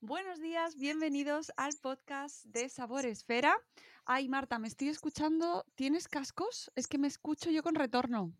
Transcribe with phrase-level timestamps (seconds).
[0.00, 3.56] Buenos días, bienvenidos al podcast de Sabor Esfera.
[4.04, 5.66] Ay, Marta, me estoy escuchando.
[5.74, 6.70] ¿Tienes cascos?
[6.76, 8.32] Es que me escucho yo con retorno.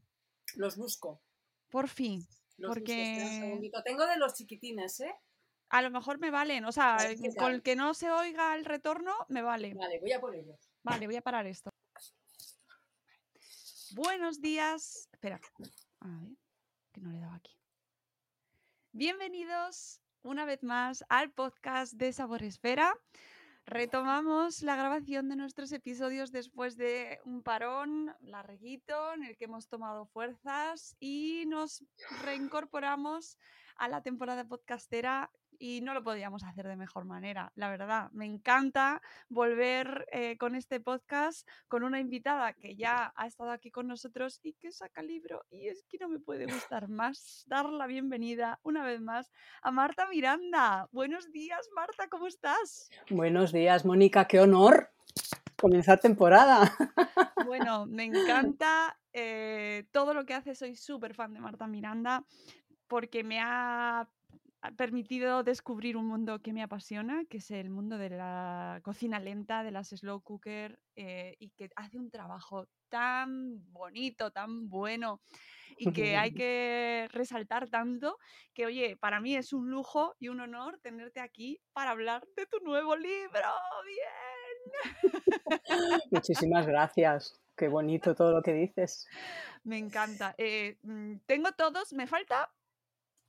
[0.54, 1.20] Los busco.
[1.68, 2.20] Por fin.
[2.58, 2.74] Los busco.
[2.74, 3.82] porque segundito.
[3.82, 5.12] Tengo de los chiquitines, ¿eh?
[5.70, 6.64] a lo mejor me valen.
[6.64, 7.62] O sea, con tal.
[7.62, 9.74] que no se oiga el retorno, me vale.
[9.74, 10.70] Vale, voy a por ellos.
[10.84, 11.70] Vale, voy a parar esto.
[13.96, 15.08] Buenos días.
[15.12, 15.40] Espera.
[16.00, 16.36] A ver,
[16.92, 17.52] que no le he dado aquí.
[18.92, 22.94] Bienvenidos una vez más al podcast de Sabor Esfera.
[23.66, 29.68] Retomamos la grabación de nuestros episodios después de un parón larguito en el que hemos
[29.68, 31.84] tomado fuerzas y nos
[32.22, 33.36] reincorporamos
[33.76, 38.10] a la temporada podcastera y no lo podíamos hacer de mejor manera, la verdad.
[38.12, 43.70] Me encanta volver eh, con este podcast con una invitada que ya ha estado aquí
[43.70, 47.68] con nosotros y que saca libro y es que no me puede gustar más dar
[47.70, 49.30] la bienvenida una vez más
[49.62, 50.88] a Marta Miranda.
[50.92, 52.90] Buenos días, Marta, ¿cómo estás?
[53.10, 54.26] Buenos días, Mónica.
[54.26, 54.90] Qué honor
[55.56, 56.60] comenzar temporada.
[57.46, 60.54] Bueno, me encanta eh, todo lo que hace.
[60.54, 62.26] Soy súper fan de Marta Miranda
[62.88, 64.08] porque me ha ha
[64.76, 69.62] permitido descubrir un mundo que me apasiona, que es el mundo de la cocina lenta,
[69.62, 75.20] de las slow cooker, eh, y que hace un trabajo tan bonito, tan bueno,
[75.76, 78.18] y que hay que resaltar tanto,
[78.52, 82.46] que oye, para mí es un lujo y un honor tenerte aquí para hablar de
[82.46, 83.48] tu nuevo libro.
[83.86, 85.18] ¡Bien!
[86.10, 87.40] Muchísimas gracias.
[87.56, 89.08] Qué bonito todo lo que dices.
[89.64, 90.34] Me encanta.
[90.38, 92.50] Eh, mm, tengo todos, me falta,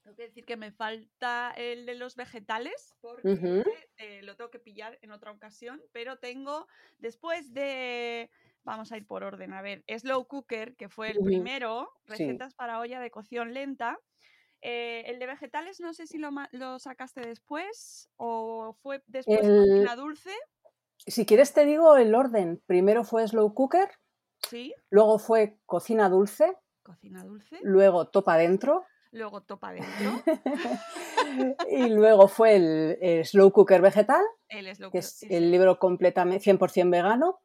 [0.10, 4.60] tengo que decir que me falta el de los vegetales, porque eh, lo tengo que
[4.60, 6.66] pillar en otra ocasión, pero tengo,
[6.98, 8.32] después de,
[8.64, 12.08] vamos a ir por orden, a ver, Slow Cooker, que fue el primero, Sí.
[12.08, 14.00] recetas para olla de cocción lenta.
[14.62, 19.68] eh, el de vegetales no sé si lo, lo sacaste después o fue después El-
[19.70, 20.34] cocina dulce,
[20.98, 22.62] Si quieres te digo el orden.
[22.66, 23.90] Primero fue slow cooker,
[24.50, 30.24] sí, luego fue cocina dulce, cocina dulce, luego topa adentro luego topa dentro,
[31.72, 35.50] y luego fue el, slow cooker vegetal, el slow que es sí, el sí.
[35.50, 37.40] libro completamente 100% vegano,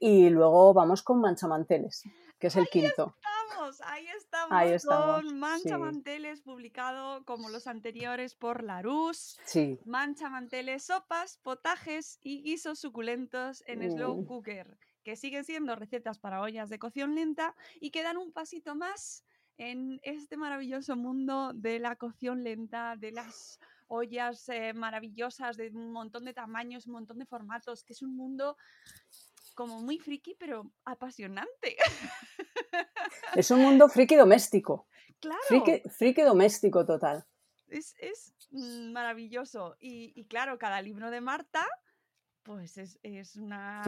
[0.00, 2.04] y luego vamos con manchamanteles,
[2.38, 3.14] que es el quinto.
[3.16, 5.82] estamos, ahí estamos, Ahí estamos, con Mancha sí.
[5.82, 9.38] Manteles, publicado como los anteriores por Larus.
[9.44, 9.78] Sí.
[9.84, 14.26] Mancha Manteles, sopas, potajes y guisos suculentos en slow Mm.
[14.26, 18.74] cooker, que siguen siendo recetas para ollas de cocción lenta y que dan un pasito
[18.76, 19.24] más
[19.58, 23.58] en este maravilloso mundo de la cocción lenta, de las
[23.88, 28.16] ollas eh, maravillosas de un montón de tamaños, un montón de formatos, que es un
[28.16, 28.56] mundo
[29.54, 31.76] como muy friki, pero apasionante.
[33.34, 34.86] Es un mundo friki doméstico.
[35.20, 37.26] Claro, Friki, friki doméstico total.
[37.68, 39.76] es, es, mm, maravilloso.
[39.80, 41.66] Y, y claro, cada libro de Marta,
[42.48, 43.82] pues es, es una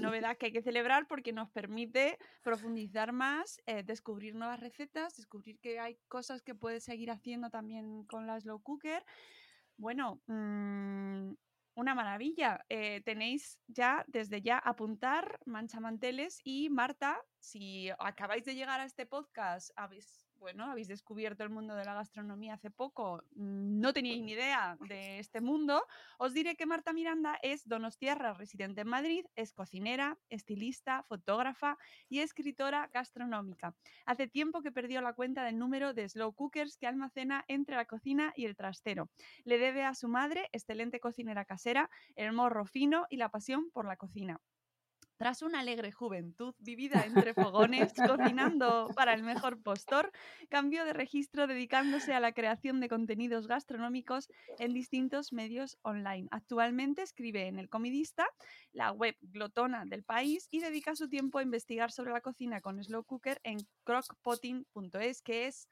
[0.00, 5.58] novedad que hay que celebrar porque nos permite profundizar más, eh, descubrir nuevas recetas, descubrir
[5.58, 9.04] que hay cosas que puedes seguir haciendo también con la slow cooker.
[9.76, 11.32] Bueno, mm,
[11.74, 12.64] una maravilla.
[12.68, 19.06] Eh, tenéis ya, desde ya, apuntar manchamanteles y Marta, si acabáis de llegar a este
[19.06, 24.20] podcast, habéis, bueno, habéis descubierto el mundo de la gastronomía hace poco, mm, no teníais
[24.20, 25.86] ni idea de este mundo,
[26.18, 31.78] os diré que Marta Miranda es donostiarra residente en Madrid, es cocinera, estilista, fotógrafa
[32.10, 33.74] y escritora gastronómica.
[34.04, 37.86] Hace tiempo que perdió la cuenta del número de slow cookers que almacena entre la
[37.86, 39.08] cocina y el trastero.
[39.44, 43.86] Le debe a su madre, excelente cocinera casera, el morro fino y la pasión por
[43.86, 44.42] la cocina.
[45.16, 50.10] Tras una alegre juventud vivida entre fogones, cocinando para el mejor postor,
[50.48, 56.26] cambió de registro dedicándose a la creación de contenidos gastronómicos en distintos medios online.
[56.32, 58.26] Actualmente escribe en El Comidista,
[58.72, 62.82] la web glotona del país, y dedica su tiempo a investigar sobre la cocina con
[62.82, 65.68] slow cooker en crockpotting.es, que es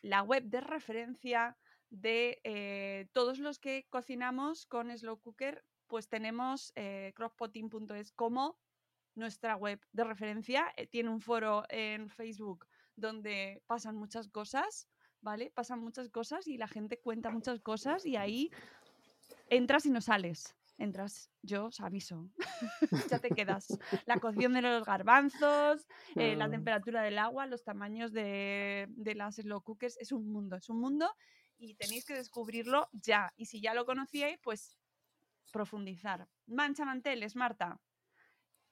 [0.00, 1.58] la web de referencia
[1.90, 8.58] de eh, todos los que cocinamos con slow cooker, pues tenemos eh, crockpotting.es como
[9.14, 10.72] nuestra web de referencia.
[10.78, 12.66] Eh, tiene un foro en Facebook
[12.96, 14.88] donde pasan muchas cosas,
[15.20, 15.50] ¿vale?
[15.54, 18.50] Pasan muchas cosas y la gente cuenta muchas cosas y ahí
[19.50, 20.56] entras y no sales.
[20.78, 22.30] Entras, yo os aviso,
[23.10, 23.68] ya te quedas.
[24.06, 25.86] La cocción de los garbanzos,
[26.16, 26.52] eh, la Mm.
[26.52, 30.80] temperatura del agua, los tamaños de, de las slow cookers, es un mundo, es un
[30.80, 31.14] mundo
[31.58, 33.30] y tenéis que descubrirlo ya.
[33.36, 34.78] Y si ya lo conocíais, pues
[35.50, 36.28] profundizar.
[36.46, 37.80] Mancha manteles, Marta.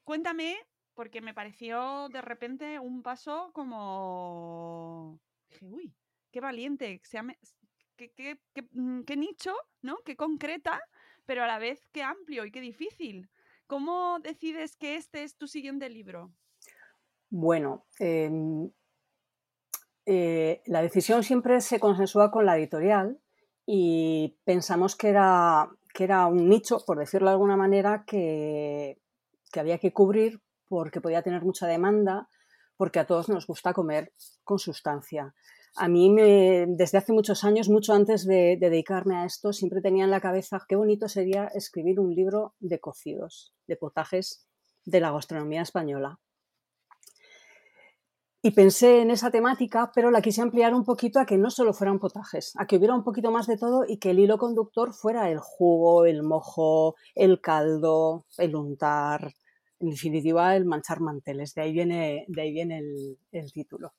[0.04, 0.56] Cuéntame,
[0.94, 5.18] porque me pareció de repente un paso como...
[5.48, 5.94] Dije, uy,
[6.30, 7.38] qué valiente, se llame,
[8.72, 9.98] mm, qué, nicho, ¿no?
[10.04, 10.80] Qué concreta,
[11.26, 13.28] pero a la vez qué amplio y qué difícil.
[13.66, 16.32] ¿Cómo decides que este es tu siguiente libro?
[17.28, 18.70] Bueno, em,
[20.06, 23.20] eh, la decisión siempre se consensúa con la editorial
[23.64, 25.70] y pensamos que era,
[26.00, 29.02] que era un nicho, por decirlo de alguna manera, que,
[29.52, 32.26] que había que cubrir porque podía tener mucha demanda,
[32.78, 35.34] porque a todos nos gusta comer con sustancia.
[35.76, 40.10] A mí, desde hace muchos años, mucho antes de, dedicarme a esto, siempre tenía en
[40.10, 44.46] la cabeza qué bonito sería escribir un libro de cocidos, de potajes
[44.86, 46.18] de la gastronomía española.
[48.42, 51.74] Y pensé en esa temática, pero la quise ampliar un poquito a que no solo
[51.74, 54.94] fueran potajes, a que hubiera un poquito más de todo y que el hilo conductor
[54.94, 59.34] fuera el jugo, el mojo, el caldo, el untar,
[59.78, 61.54] en definitiva el manchar manteles.
[61.54, 62.82] De ahí viene, de ahí viene
[63.30, 63.92] el título.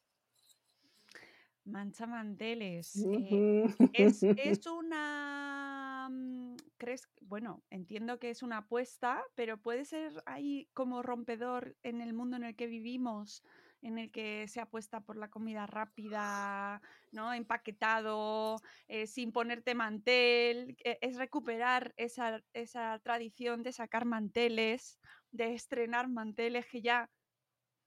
[1.66, 2.96] Mancha manteles.
[3.06, 3.64] Eh,
[3.94, 6.10] es, una.
[6.12, 7.08] Mm, ¿Crees?
[7.22, 12.38] Bueno, entiendo que es una apuesta, pero puede ser ahí como rompedor en el mundo
[12.38, 13.44] en el que vivimos,
[13.82, 16.82] en el que se apuesta por la comida rápida,
[17.12, 17.34] ¿no?
[17.34, 20.78] Empaquetado, eh, sin ponerte mantel.
[20.84, 25.00] Eh, es recuperar esa, esa tradición de sacar manteles,
[25.32, 27.10] de estrenar manteles que ya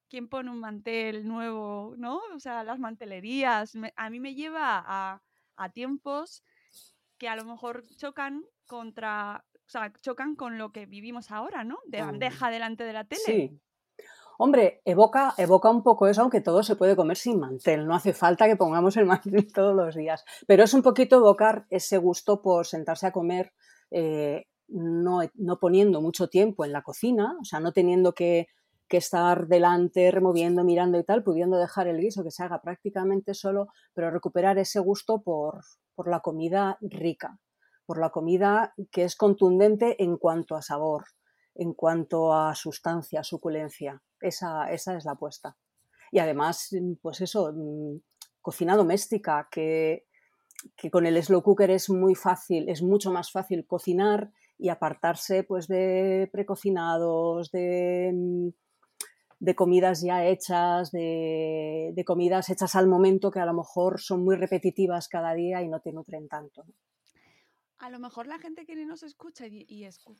[0.08, 2.20] quién pone un mantel nuevo, ¿no?
[2.34, 3.72] O sea, las mantelerías.
[3.96, 5.20] a mí me lleva a,
[5.72, 6.44] tiempos
[7.18, 11.78] que a lo mejor chocan contra, o sea, chocan con lo que vivimos ahora, ¿no?
[11.86, 13.22] De bandeja delante de la tele.
[13.24, 13.60] Sí.
[14.38, 17.86] Hombre, evoca, evoca un poco eso, aunque todo se puede comer sin mantel.
[17.86, 20.24] No hace falta que pongamos el mantel todos los días.
[20.46, 23.52] Pero es un poquito evocar ese gusto por sentarse a comer,
[23.90, 28.48] eh, no, no poniendo mucho tiempo en la cocina, o sea, no teniendo que
[28.88, 33.34] que estar delante, removiendo, mirando y tal, pudiendo dejar el guiso que se haga prácticamente
[33.34, 35.64] solo, pero recuperar ese gusto por,
[36.06, 37.38] la comida rica,
[37.86, 41.04] por la comida que es contundente en cuanto a sabor,
[41.54, 44.02] en cuanto a sustancia, suculencia.
[44.20, 45.56] Esa, esa es la apuesta.
[46.10, 47.96] Y además, pues eso, mm,
[48.40, 50.06] cocina doméstica, que,
[50.76, 55.42] que con el slow cooker es muy fácil, es mucho más fácil cocinar y apartarse
[55.42, 58.48] pues de precocinados, de mm,
[59.44, 64.36] de comidas ya hechas, de, comidas hechas al momento que a lo mejor son muy
[64.36, 66.64] repetitivas cada día y no te nutren tanto.
[67.84, 69.66] A lo mejor la gente que nos escucha y,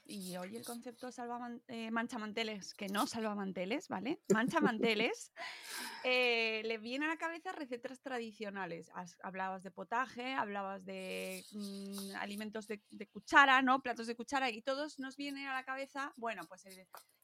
[0.05, 4.21] y, oye el concepto salva eh, manchamanteles, que no salva manteles, ¿vale?
[4.35, 5.33] Manchamanteles,
[6.05, 8.91] eh, le viene a la cabeza recetas tradicionales.
[9.23, 13.81] hablabas de potaje, hablabas de mm, alimentos de, cuchara, ¿no?
[13.81, 16.67] Platos de cuchara y todos nos viene a la cabeza, bueno, pues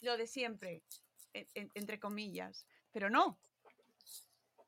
[0.00, 0.82] lo de siempre,
[1.34, 3.38] entre comillas, pero no.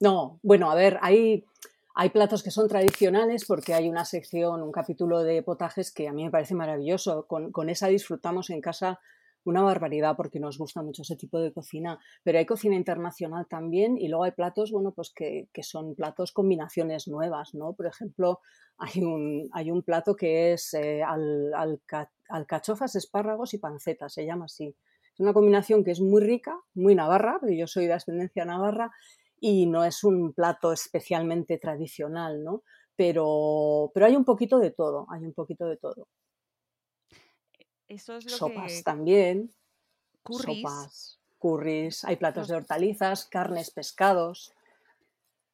[0.00, 1.46] No, bueno, a ver, hay,
[1.94, 6.12] hay platos que son tradicionales porque hay una sección, un capítulo de potajes que a
[6.12, 7.26] mí me parece maravilloso.
[7.26, 9.00] Con, con, esa disfrutamos en casa
[9.44, 11.98] una barbaridad porque nos gusta mucho ese tipo de cocina.
[12.22, 16.32] Pero hay cocina internacional también y luego hay platos, bueno, pues que, que son platos
[16.32, 17.74] combinaciones nuevas, ¿no?
[17.74, 18.40] Por ejemplo,
[18.78, 21.80] hay un, hay un plato que es eh, al, al,
[22.28, 24.74] alcachofas, espárragos y pancetas, se llama así.
[25.12, 28.90] Es una combinación que es muy rica, muy navarra, porque yo soy de ascendencia navarra
[29.44, 32.62] y no es un plato especialmente tradicional, ¿no?
[32.94, 36.06] Pero, pero hay un poquito de todo, hay un poquito de todo.
[37.88, 39.52] Eso es lo Sopas también.
[40.22, 40.62] Curris.
[40.62, 44.52] Sopas, curris, hay platos de hortalizas, carnes, pescados.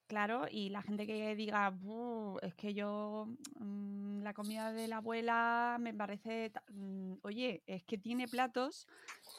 [0.09, 1.71] Claro, y la gente que diga,
[2.41, 3.27] es que yo,
[3.61, 8.87] mm, la comida de la abuela me parece, mm, oye, es que tiene platos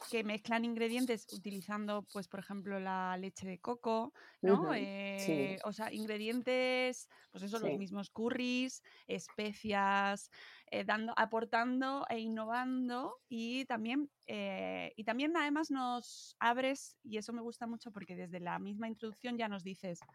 [0.08, 4.12] que mezclan ingredientes utilizando, pues, por ejemplo, la leche de coco,
[4.42, 4.70] ¿no?
[4.76, 10.30] Eh, o sea, ingredientes, pues eso, los mismos curries, especias,
[10.70, 17.32] eh, dando, aportando e innovando y también, eh, y también además nos abres, y eso
[17.32, 20.06] me gusta mucho porque desde la misma introducción ya nos dices,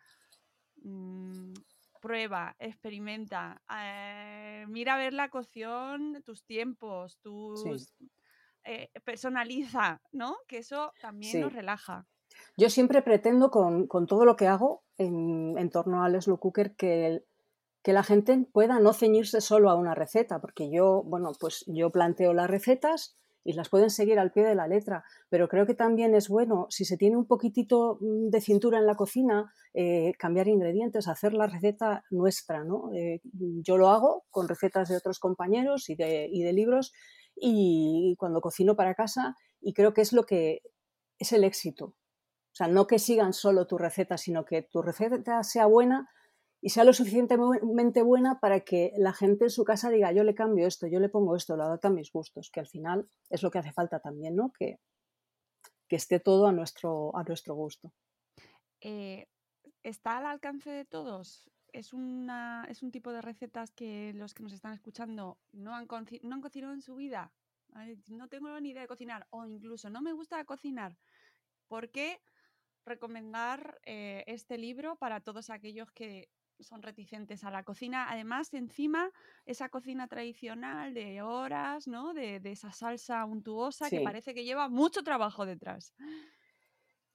[0.85, 1.53] Mm,
[1.99, 7.91] prueba, experimenta, eh, mira a ver la cocción, tus tiempos, tus...
[8.67, 10.37] Eh, personaliza, ¿no?
[10.47, 12.07] Que eso también nos relaja.
[12.57, 17.23] Yo siempre pretendo con, todo lo que hago en, torno al slow cooker que,
[17.83, 21.91] que la gente pueda no ceñirse solo a una receta, porque yo, bueno, pues yo
[21.91, 25.75] planteo las recetas, y las pueden seguir al pie de la letra, pero creo que
[25.75, 30.13] también es bueno, si se tiene un poquitito mm, de cintura en la cocina, eh,
[30.17, 32.91] cambiar ingredientes, hacer la receta nuestra, ¿no?
[32.93, 33.21] Eh,
[33.61, 36.91] yo lo hago con recetas de otros compañeros y de, y de libros
[37.35, 40.61] y cuando cocino para casa y creo que es lo que
[41.19, 41.85] es el éxito.
[41.85, 46.09] O sea, no que sigan solo tu receta, sino que tu receta sea buena
[46.65, 50.33] y sea lo suficientemente buena para que la gente en su casa diga, yo le
[50.33, 53.43] cambio esto, yo le pongo esto, lo adapto a mis gustos, que al final es
[53.43, 54.51] lo que hace falta también, ¿no?
[54.51, 54.79] Que,
[55.87, 57.93] que esté todo a nuestro, a nuestro gusto.
[58.81, 59.27] Eh,
[59.83, 61.47] ¿Está al alcance de todos?
[61.71, 65.87] Es, una, es un tipo de recetas que los que nos están escuchando no han,
[66.23, 67.31] no han cocinado en su vida.
[68.07, 70.97] No tengo ni idea de cocinar o incluso no me gusta cocinar.
[71.67, 72.23] ¿Por qué
[72.85, 78.07] recomendar eh, este libro para todos aquellos que son reticentes a la cocina.
[78.09, 79.11] Además, encima,
[79.45, 82.13] esa cocina tradicional de horas, ¿no?
[82.13, 85.93] De, esa salsa untuosa que parece que lleva mucho trabajo detrás.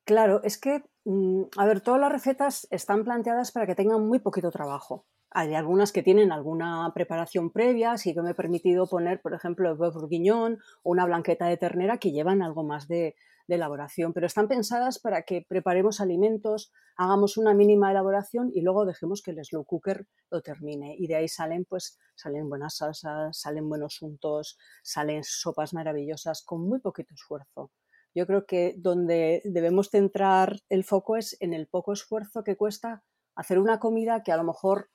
[0.04, 4.18] Claro, es que, mm, a ver, todas las recetas están planteadas para que tengan muy
[4.18, 5.06] poquito trabajo.
[5.30, 9.70] Hay algunas que tienen alguna preparación previa, sí que me he permitido poner, por ejemplo,
[9.70, 13.14] el bourguignon o una blanqueta de ternera que llevan algo más de,
[13.50, 18.87] de elaboración, pero están pensadas para que preparemos alimentos, hagamos una mínima elaboración y luego
[18.87, 20.95] dejemos que el slow cooker lo termine.
[20.97, 26.66] Y de ahí salen, pues, salen buenas salsas, salen buenos untos, salen sopas maravillosas con
[26.66, 27.73] muy poquito esfuerzo.
[28.14, 33.02] Yo creo que donde debemos centrar el foco es en el poco esfuerzo que cuesta
[33.35, 34.90] hacer una comida que a lo mejor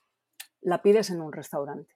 [0.62, 1.94] la pides en un restaurante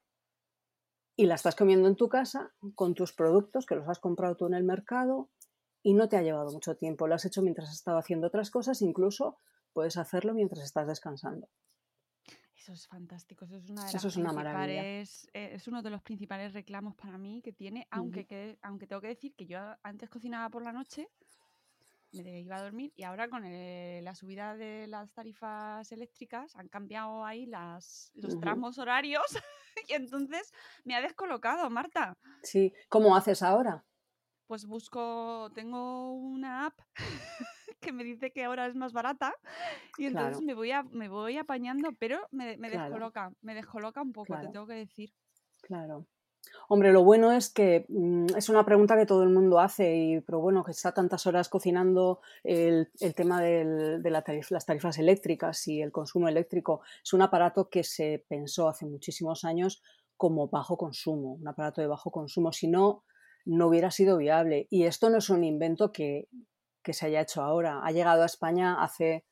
[1.15, 4.47] y la estás comiendo en tu casa con tus productos que los has comprado tú
[4.47, 5.29] en el mercado
[5.81, 7.07] y no te ha llevado mucho tiempo.
[7.07, 9.37] Lo has hecho mientras has estado haciendo otras cosas, incluso
[9.73, 11.47] puedes hacerlo mientras estás descansando.
[12.55, 14.83] Eso es fantástico, eso es una de es maravilla.
[14.83, 19.07] Eh, es uno de los principales reclamos para mí que tiene, aunque, aunque tengo que
[19.07, 21.07] decir que yo antes cocinaba por la noche,
[22.11, 27.23] me iba a dormir y ahora con la subida de las tarifas eléctricas han cambiado
[27.23, 29.23] ahí las, los tramos horarios
[29.87, 30.51] y entonces
[30.83, 32.17] me ha descolocado, Marta.
[32.43, 33.85] Sí, ¿cómo haces ahora?
[34.49, 36.73] Pues busco, tengo una app
[37.79, 39.31] que me dice que ahora es más barata
[39.99, 44.47] y entonces me, voy me voy apañando, pero me, descoloca, me descoloca un poco, te
[44.47, 45.13] tengo que decir.
[45.61, 46.07] Claro.
[46.67, 50.21] Hombre, lo bueno es que mm, es una pregunta que todo el mundo hace, y,
[50.21, 55.91] pero bueno, que está tantas horas cocinando el, tema de las tarifas eléctricas y el
[55.91, 56.81] consumo eléctrico.
[57.03, 59.83] Es un aparato que se pensó hace muchísimos años
[60.17, 62.51] como bajo consumo, un aparato de bajo consumo.
[62.51, 63.03] Si no,
[63.45, 64.67] no hubiera sido viable.
[64.69, 66.27] Y esto no es un invento que,
[66.91, 67.81] se haya hecho ahora.
[67.83, 69.23] Ha llegado a España hace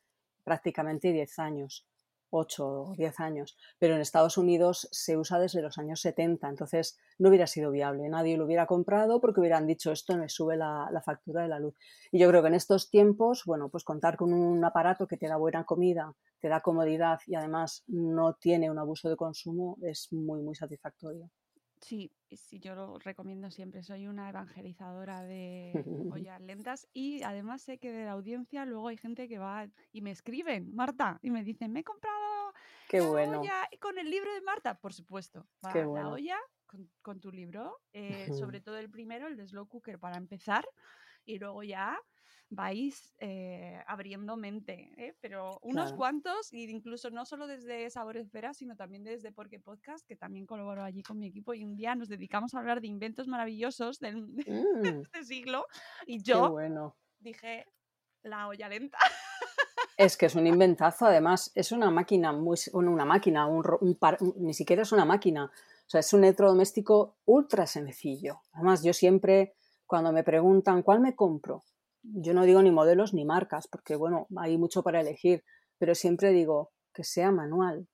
[0.44, 1.88] prácticamente 10 años,
[2.30, 7.00] 8 o 10 años, pero en Estados Unidos se usa desde los años 70, entonces
[7.18, 8.08] no hubiera sido viable.
[8.08, 11.58] Nadie lo hubiera comprado porque hubieran dicho esto me sube la, la factura de la
[11.58, 11.74] luz.
[12.12, 15.26] Y yo creo que en estos tiempos, bueno, pues contar con un aparato que te
[15.26, 20.12] da buena comida, te da comodidad y además no tiene un abuso de consumo es
[20.12, 21.28] muy, muy satisfactorio.
[21.80, 23.82] Sí, sí, yo lo recomiendo siempre.
[23.82, 25.72] Soy una evangelizadora de
[26.26, 30.00] ollas lentas y además sé que de la audiencia luego hay gente que va y
[30.00, 32.52] me escriben, Marta, y me dicen, me he comprado
[32.88, 33.40] Qué bueno.
[33.40, 35.46] olla con el libro de Marta, por supuesto.
[35.64, 36.38] Va Qué La olla
[37.02, 40.66] con, tu libro, eh, sobre todo el primero, el de Slow Cooker, para empezar,
[41.28, 41.98] y luego ya
[42.50, 45.14] vais eh, abriendo mente, ¿eh?
[45.20, 50.06] pero unos cuantos, e incluso no solo desde Sabores Veras, sino también desde Porque Podcast,
[50.06, 52.86] que también colaboro allí con mi equipo y un día nos dedicamos a hablar de
[52.86, 55.02] inventos maravillosos del, de mm.
[55.02, 55.66] este siglo
[56.06, 56.56] y yo
[57.20, 57.66] dije
[58.22, 58.98] la olla lenta.
[59.98, 63.64] Es que es un inventazo, además es una máquina, muy, una máquina, un,
[64.36, 68.42] ni siquiera es una máquina, o sea, es un electrodoméstico ultra sencillo.
[68.52, 69.54] Además, yo siempre,
[69.88, 71.64] cuando me preguntan cuál me compro,
[72.02, 75.44] yo no digo ni modelos ni marcas, porque bueno, hay mucho para elegir,
[75.78, 77.88] pero siempre digo que sea manual,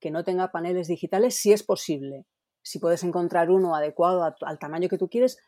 [0.00, 2.24] que no tenga paneles digitales si es posible.
[2.62, 5.38] Si puedes encontrar uno adecuado al tamaño que tú quieres,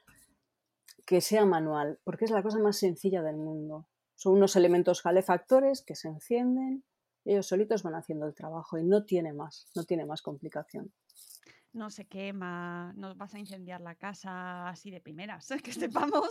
[1.07, 3.87] que sea manual, porque es la cosa más sencilla del mundo.
[4.17, 6.85] Son unos elementos calefactores que se encienden,
[7.25, 10.93] ellos solitos van haciendo el trabajo y no tiene más, no tiene más complicación
[11.73, 16.31] no se quema, no vas a incendiar la casa así de primeras, que sepamos.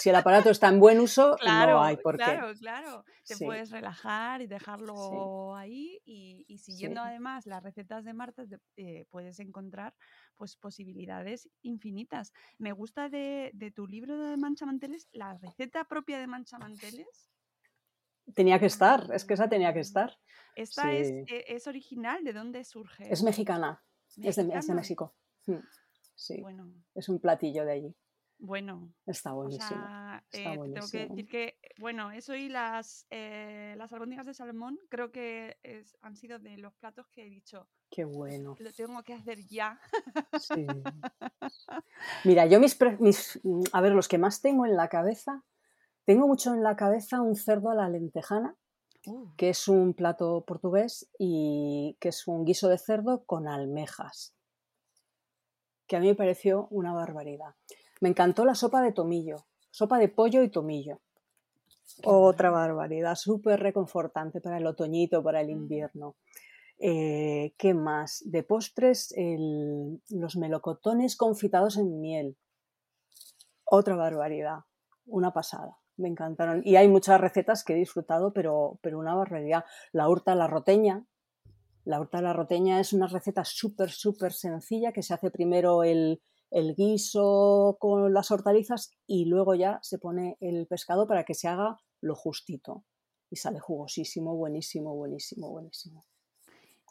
[0.00, 2.24] Si el aparato está en buen uso, no hay por qué.
[2.24, 3.04] Claro, claro.
[3.26, 8.44] Te puedes relajar y dejarlo ahí y, siguiendo además las recetas de Marta
[8.76, 9.94] eh, puedes encontrar
[10.36, 12.32] pues posibilidades infinitas.
[12.58, 17.30] Me gusta de, tu libro de manchamanteles la receta propia de manchamanteles.
[18.34, 20.16] Tenía que estar, es que esa tenía que estar.
[20.56, 22.24] ¿Esta es, e, es original?
[22.24, 23.12] ¿De dónde surge?
[23.12, 23.84] Es mexicana.
[24.22, 25.14] Es de, México.
[25.46, 25.58] Mm,
[26.14, 26.40] sí.
[26.40, 26.72] Bueno.
[26.94, 27.96] Es un platillo de allí.
[28.38, 28.92] Bueno.
[29.06, 29.80] Está buenísimo.
[30.32, 35.10] Eh, tengo que decir que, bueno, eso y las, eh, las albóndigas de salmón creo
[35.10, 35.56] que
[36.02, 37.68] han sido de los platos que he dicho.
[37.90, 38.56] Qué bueno.
[38.58, 39.80] Lo tengo que hacer ya.
[40.40, 40.66] Sí.
[42.24, 43.40] Mira, yo mis, mis,
[43.72, 45.44] a ver, los que más tengo en la cabeza,
[46.04, 48.56] tengo mucho en la cabeza un cerdo a la lentejana
[49.36, 54.34] que es un plato portugués y que es un guiso de cerdo con almejas,
[55.86, 57.54] que a mí me pareció una barbaridad.
[58.00, 61.00] Me encantó la sopa de tomillo, sopa de pollo y tomillo.
[62.04, 66.16] Otra barbaridad, súper reconfortante para el otoñito, para el Mm, invierno.
[66.78, 68.22] Eh, ¿qué más?
[68.26, 72.36] De postres, el- los melocotones confitados en miel.
[73.64, 74.60] Otra barbaridad,
[75.06, 75.78] una pasada.
[75.96, 76.62] Me encantaron.
[76.64, 79.64] Y hay muchas recetas que he disfrutado, pero, pero una barbaridad.
[79.92, 81.06] La hurta a la roteña.
[81.84, 85.84] La hurta a la roteña es una receta súper, súper sencilla que se hace primero
[85.84, 86.20] el,
[86.50, 91.48] el guiso con las hortalizas y luego ya se pone el pescado para que se
[91.48, 92.84] haga lo justito.
[93.30, 96.04] Y sale jugosísimo, buenísimo, buenísimo, buenísimo.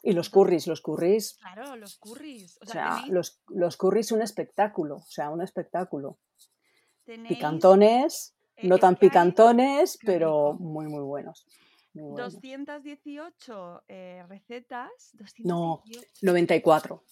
[0.02, 2.58] Y los curries, los curries, claro, los curries.
[2.60, 6.18] O o sea, los, los curries un espectáculo, o sea, un espectáculo.
[7.04, 11.46] tenéis, Picantones, no es tan hay, picantones, pero muy, muy buenos.
[11.94, 12.34] Muy buenos.
[12.34, 14.90] 218 eh, recetas,
[15.38, 16.08] No, 218.
[16.22, 17.02] 94.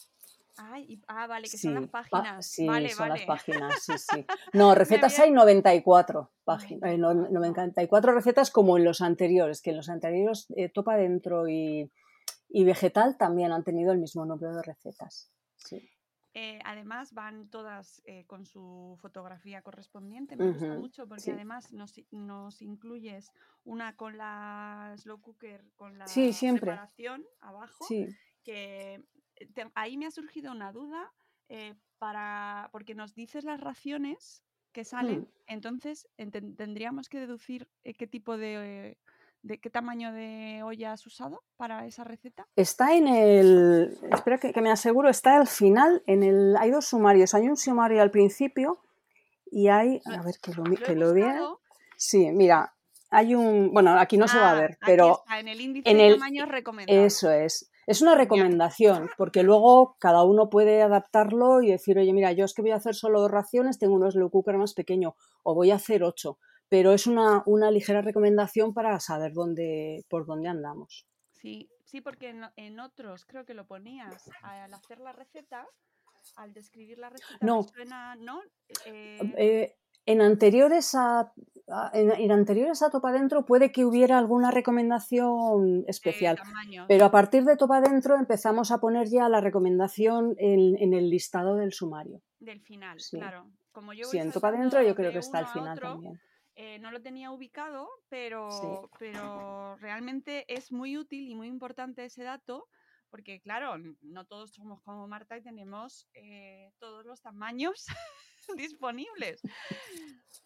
[0.59, 2.47] Ay, y- ah, vale, que son las Sí, pa- páginas.
[2.47, 4.27] sí, Vale, son las páginas, sí, sí.
[4.53, 7.31] No, recetas había- hay 94 páginas, 94.
[7.33, 11.91] 94 recetas como en los anteriores, que en los anteriores eh, Topa Dentro y,
[12.51, 15.31] y Vegetal también han tenido el mismo número de recetas.
[15.57, 15.89] Sí.
[16.35, 20.35] Eh, además van todas eh, con su fotografía correspondiente.
[20.37, 21.31] Me gusta mucho porque sí.
[21.31, 21.93] además nos,
[22.63, 23.31] incluyes
[23.65, 28.07] una con la slow cooker, con la Sí, preparación abajo, Sí.
[28.45, 29.05] que
[29.37, 31.13] eh, te- ahí me ha surgido una duda
[31.51, 35.29] eh, para porque nos dices las raciones que salen, Hmm.
[35.49, 36.09] entonces
[36.57, 38.97] tendríamos que deducir qué tipo de,
[39.43, 42.47] de qué tamaño de olla has usado para esa receta.
[42.57, 43.99] Está en el.
[44.13, 46.03] Espera que, que me aseguro, está al final.
[46.07, 47.35] En el, hay dos sumarios.
[47.35, 48.79] Hay un sumario al principio
[49.51, 50.01] y hay.
[50.07, 51.41] A ver, que lo, que lo vea.
[51.97, 52.75] Sí, mira,
[53.11, 53.73] hay un.
[53.73, 56.07] Bueno, aquí no se va a Ah, ver, pero está, en el índice en de
[56.07, 56.15] el.
[56.15, 57.05] tamaños recomendados.
[57.05, 57.69] Eso es.
[57.85, 62.55] Es una recomendación, porque luego cada uno puede adaptarlo y decir, oye, mira, yo es
[62.55, 65.73] que voy a hacer solo dos raciones, tengo un slow cooker más pequeño, o voy
[65.73, 66.39] a hacer ocho.
[66.73, 71.07] Pero es una, una ligera recomendación para saber dónde, por dónde andamos.
[71.33, 75.67] Sí, sí, porque en, en otros creo que lo ponías al hacer la receta,
[76.37, 78.41] al describir la receta, No, suena, ¿no?
[78.87, 81.31] Eh, Eh, en anteriores a,
[81.69, 86.39] a- en, en anteriores a Topa Dentro puede que hubiera alguna recomendación especial,
[86.89, 91.11] pero a partir de Topa Dentro empezamos a poner ya la recomendación en, en el
[91.11, 92.23] listado del sumario.
[92.41, 93.51] Del final, Sí, claro.
[93.73, 96.21] Como yo sí, en Topa Dentro yo creo que está al final otro, también.
[96.55, 98.07] Eh, no lo tenía ubicado, Sí.
[98.09, 102.69] pero, pero realmente es muy útil y muy importante ese dato,
[103.11, 107.87] porque claro, no todos somos como Marta y tenemos eh, todos los tamaños
[108.57, 109.41] disponibles.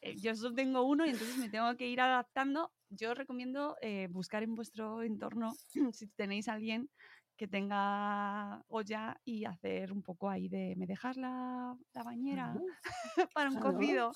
[0.01, 2.73] Eh, yo solo tengo uno y entonces me tengo que ir adaptando.
[2.88, 5.55] Yo recomiendo eh, buscar en vuestro entorno
[5.92, 6.90] si tenéis alguien
[7.37, 12.55] que tenga olla y hacer un poco ahí de, ¿me dejas la, la bañera
[13.35, 14.12] para un claro, cocido?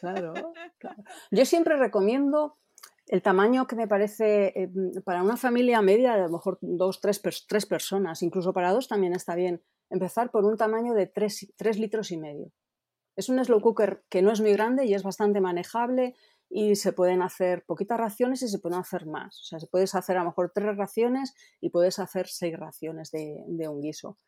[0.00, 0.34] claro,
[0.78, 1.02] claro.
[1.30, 2.58] Yo siempre recomiendo
[3.06, 7.00] el tamaño que me parece eh, mm, para una familia media, a lo mejor dos,
[7.00, 11.52] tres, tres personas, incluso para dos también está bien, empezar por un tamaño de tres,
[11.56, 12.52] tres litros y medio.
[13.14, 16.14] Es un slow cooker que no es muy grande y es bastante manejable
[16.48, 19.40] y se pueden hacer poquitas raciones y se pueden hacer más.
[19.40, 23.10] O sea, se puedes hacer a lo mejor tres raciones y puedes hacer seis raciones
[23.10, 24.18] de, de un guiso.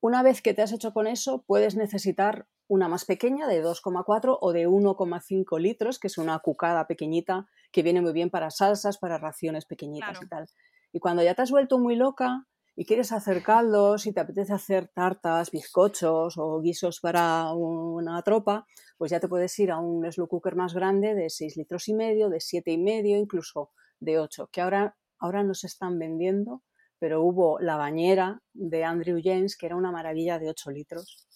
[0.00, 4.38] Una vez que te has hecho con eso, puedes necesitar una más pequeña de 2,4
[4.40, 8.98] o de 1,5 litros, que es una cucada pequeñita que viene muy bien para salsas,
[8.98, 10.26] para raciones pequeñitas Claro.
[10.26, 10.46] y tal.
[10.92, 12.46] Y cuando ya te has vuelto muy loca
[12.76, 18.66] y quieres hacer caldos y te apetece hacer tartas, bizcochos o guisos para una tropa,
[18.98, 21.94] pues ya te puedes ir a un slow cooker más grande de 6 litros y
[21.94, 26.62] medio, de 7 y medio, incluso de 8, que ahora, ahora no se están vendiendo,
[26.98, 31.28] pero hubo la bañera de Andrew James, que era una maravilla de 8 litros,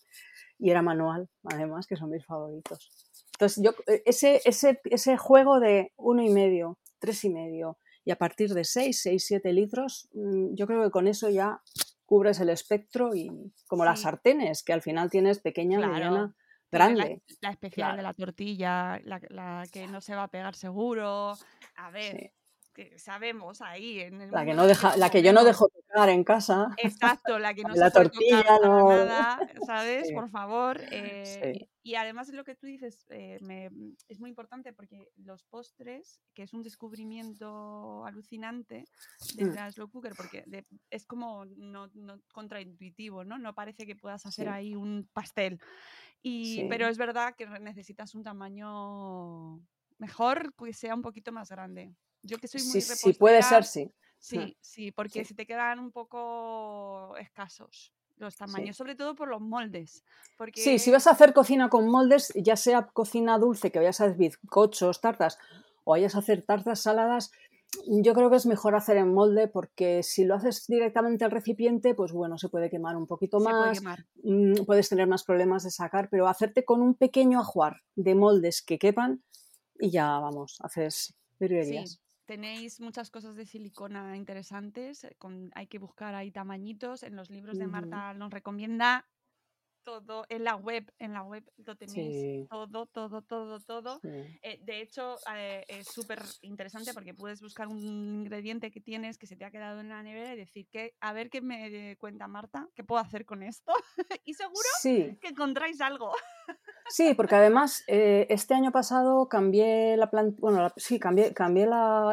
[0.59, 2.91] y era manual, además, que son mis favoritos.
[3.35, 8.11] Entonces, yo, eh, ese, ese, ese juego de uno y medio, tres y medio, y
[8.11, 11.61] a partir de 6, 6, 7 litros, mm, yo creo que con eso ya
[12.07, 13.31] cubres el espectro y
[13.67, 15.93] como las sartenes, que al final tienes pequeña, claro.
[15.93, 16.35] mediana, la,
[16.73, 17.23] grande.
[17.43, 21.35] la especial de la tortilla, la, la que no se va a pegar seguro.
[21.77, 22.31] A ver, sí.
[22.79, 26.09] Que sabemos ahí en el La que, no deja, la que yo no dejo tocar
[26.11, 28.87] en casa, Exacto, la que no se la tocar tortilla para no...
[28.87, 30.07] nada, ¿sabes?
[30.07, 30.81] Sí, Por favor.
[30.93, 31.69] eh, sí.
[31.83, 33.69] y, además lo que tú dices eh, me-
[34.07, 38.85] es muy importante porque los postres, que es un descubrimiento alucinante
[39.35, 43.39] de Mm, la slow cooker, porque de- es como no, no contraintuitivo, ¿no?
[43.39, 45.59] No parece que puedas hacer Sí, ahí un pastel.
[46.23, 49.61] Y, pero es verdad que necesitas un tamaño
[49.99, 51.93] mejor que sea un poquito más grande.
[52.23, 53.93] Yo que soy muy sí, sí, puede ser, sí.
[54.19, 59.41] Sí, sí, porque si te quedan un poco escasos los tamaños, sobre todo por los
[59.41, 60.05] moldes.
[60.37, 60.61] Porque...
[60.61, 64.07] Sí, si vas a hacer cocina con moldes, ya sea cocina dulce, que vayas a
[64.07, 65.39] hacer bizcochos, tartas,
[65.85, 67.31] o vayas a hacer tartas saladas,
[67.87, 71.95] yo creo que es mejor hacer en molde porque si lo haces directamente al recipiente,
[71.95, 73.83] pues bueno, se puede quemar un poquito más,
[74.23, 78.63] mm, puedes tener más problemas de sacar, pero hacerte con un pequeño ajuar de moldes
[78.63, 79.23] que quepan
[79.79, 82.01] y ya vamos, haces virguerías.
[82.29, 85.17] Tenéis muchas cosas de silicona interesantes, eh,
[85.55, 87.03] hay que buscar ahí tamañitos.
[87.03, 89.09] En los libros de Marta nos recomienda
[89.89, 94.01] todo en la web, en la web lo tenéis todo, todo, todo, todo.
[94.05, 99.27] Eh, de hecho, eh, es súper interesante porque puedes buscar un ingrediente que tienes que
[99.27, 102.29] se te ha quedado en la nevera y decir que a ver qué me cuenta
[102.29, 103.73] Marta, qué puedo hacer con esto.
[104.27, 106.13] y seguro que encontráis algo.
[106.91, 111.67] Sí, porque además eh, este año pasado cambié la bueno, sí, cambié, cambié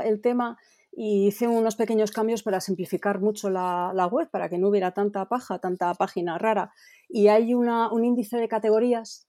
[0.05, 0.57] el tema
[0.97, 5.27] y hice unos pequeños cambios para simplificar mucho la, web, para que no hubiera tanta
[5.27, 6.71] paja, tanta página rara.
[7.09, 9.27] Y hay una, un índice de categorías,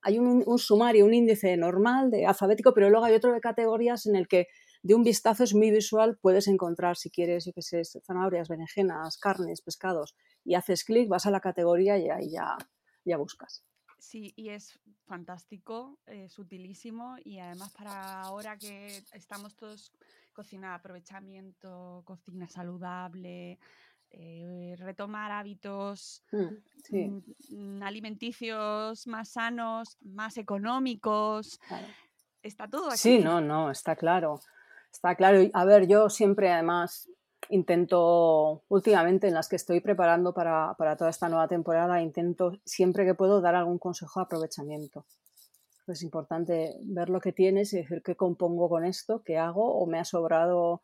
[0.00, 4.06] hay un, un, sumario, un índice normal, de alfabético, pero luego hay otro de categorías
[4.06, 4.46] en el que
[4.82, 7.60] de un vistazo es muy visual, puedes encontrar, si quieres, yo qué
[8.04, 12.56] zanahorias, berenjenas, carnes, pescados, y haces clic, vas a la categoría y ahí ya,
[13.04, 13.64] ya buscas.
[13.98, 19.92] Sí, y es fantástico, es utilísimo y además para ahora que estamos todos
[20.32, 23.58] cocina aprovechamiento, cocina saludable,
[24.10, 31.58] eh, retomar hábitos mm, mm, mm, alimenticios más sanos, más económicos.
[32.42, 32.98] Está todo aquí.
[32.98, 34.40] Sí, no, no, está claro.
[34.92, 35.38] Está claro.
[35.54, 37.08] A ver, yo siempre además
[37.48, 43.14] intento, últimamente en las que estoy preparando para, toda esta nueva temporada, intento siempre que
[43.14, 45.06] puedo dar algún consejo de aprovechamiento.
[45.86, 49.86] Es importante ver lo que tienes y decir qué compongo con esto, qué hago, o
[49.86, 50.82] me ha sobrado.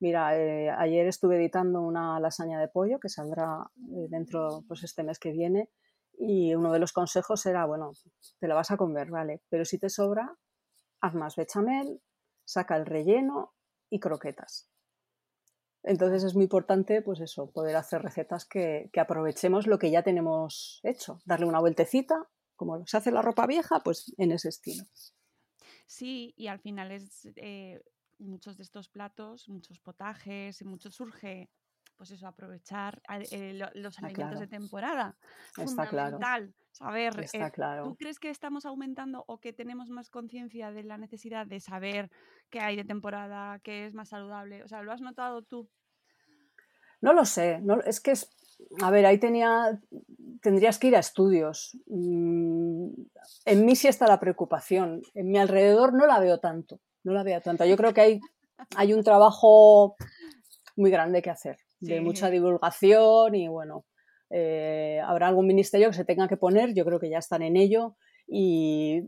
[0.00, 5.02] Mira, eh, ayer estuve editando una lasaña de pollo que saldrá eh, dentro pues este
[5.02, 5.70] mes que viene
[6.18, 7.92] y uno de los consejos era, bueno,
[8.40, 10.36] te la vas a comer, vale, pero si te sobra,
[11.00, 12.02] haz más bechamel,
[12.44, 13.54] saca el relleno
[13.88, 14.68] y croquetas.
[15.82, 20.80] Entonces es muy importante, pues eso, poder hacer recetas que, aprovechemos lo que ya tenemos
[20.82, 22.28] hecho, darle una vueltecita,
[22.60, 24.84] como se hace la ropa vieja, pues en ese estilo.
[25.86, 27.80] Sí, y al final es eh,
[28.18, 31.48] muchos de estos platos, muchos potajes, mucho surge
[31.96, 35.16] pues eso, aprovechar eh, los alimentos de temporada.
[35.56, 36.52] Está Fundamental claro.
[36.70, 37.20] saber.
[37.20, 37.84] Está eh, claro.
[37.84, 42.10] ¿Tú crees que estamos aumentando o que tenemos más conciencia de la necesidad de saber
[42.50, 44.62] qué hay de temporada, qué es más saludable?
[44.64, 45.70] O sea, ¿lo has notado tú?
[47.00, 47.60] No lo sé.
[47.62, 48.30] No, es que es.
[48.82, 49.80] A ver, ahí tenía.
[50.42, 51.76] Tendrías que ir a estudios.
[51.86, 52.92] Mm,
[53.44, 55.02] en mí sí está la preocupación.
[55.14, 56.80] En mi alrededor no la veo tanto.
[57.04, 57.64] No la veo tanto.
[57.64, 58.20] Yo creo que hay,
[58.76, 59.96] hay un trabajo
[60.76, 63.84] muy grande que hacer de mucha divulgación y bueno,
[64.30, 67.56] eh, habrá algún ministerio que se tenga que poner, yo creo que ya están en
[67.56, 67.96] ello.
[68.32, 69.02] Y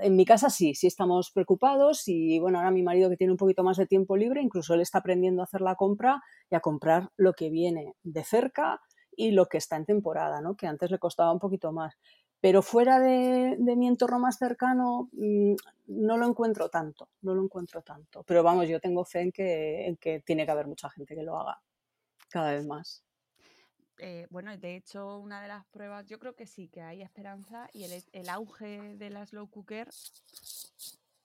[0.00, 3.36] en mi casa sí, sí estamos preocupados y bueno, ahora mi marido que tiene un
[3.36, 6.60] poquito más de tiempo libre, incluso él está aprendiendo a hacer la compra y a
[6.60, 8.80] comprar lo que viene de cerca
[9.16, 10.56] y lo que está en temporada, ¿no?
[10.56, 11.94] que antes le costaba un poquito más.
[12.40, 15.54] Pero fuera de, mi entorno más cercano mm,
[15.86, 18.24] no lo encuentro tanto, no lo encuentro tanto.
[18.24, 21.22] Pero vamos, yo tengo fe en que, en que tiene que haber mucha gente que
[21.22, 21.60] lo haga
[22.28, 23.04] cada vez más.
[23.98, 27.68] Eh, bueno, de hecho, una de las pruebas, yo creo que sí, que hay esperanza
[27.72, 29.88] y el, auge de la slow cooker,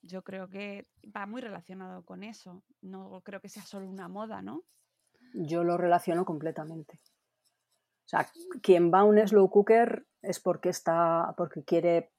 [0.04, 2.62] yo creo que va muy relacionado con eso.
[2.82, 4.62] No creo que sea solo una moda, ¿no?
[5.34, 7.00] Yo lo relaciono completamente.
[8.08, 8.26] O sea,
[8.62, 12.14] quien va a un slow cooker es porque está, porque quiere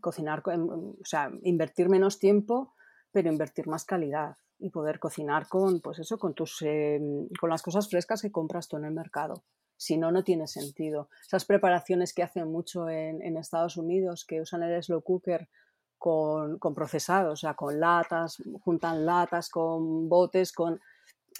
[0.00, 2.74] cocinar, o sea, invertir menos tiempo,
[3.10, 7.62] pero invertir más calidad y poder cocinar con, pues eso, con, tus, em, con las
[7.62, 9.42] cosas frescas que compras tú en el mercado.
[9.76, 11.08] Si no, no tiene sentido.
[11.26, 15.48] Esas preparaciones que hacen mucho en, en Estados Unidos, que usan el slow cooker
[15.98, 20.80] con, con, procesados, o sea, con latas, juntan latas con botes, con...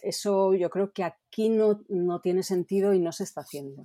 [0.03, 3.85] Eso yo creo que aquí no, no tiene sentido y no se está haciendo.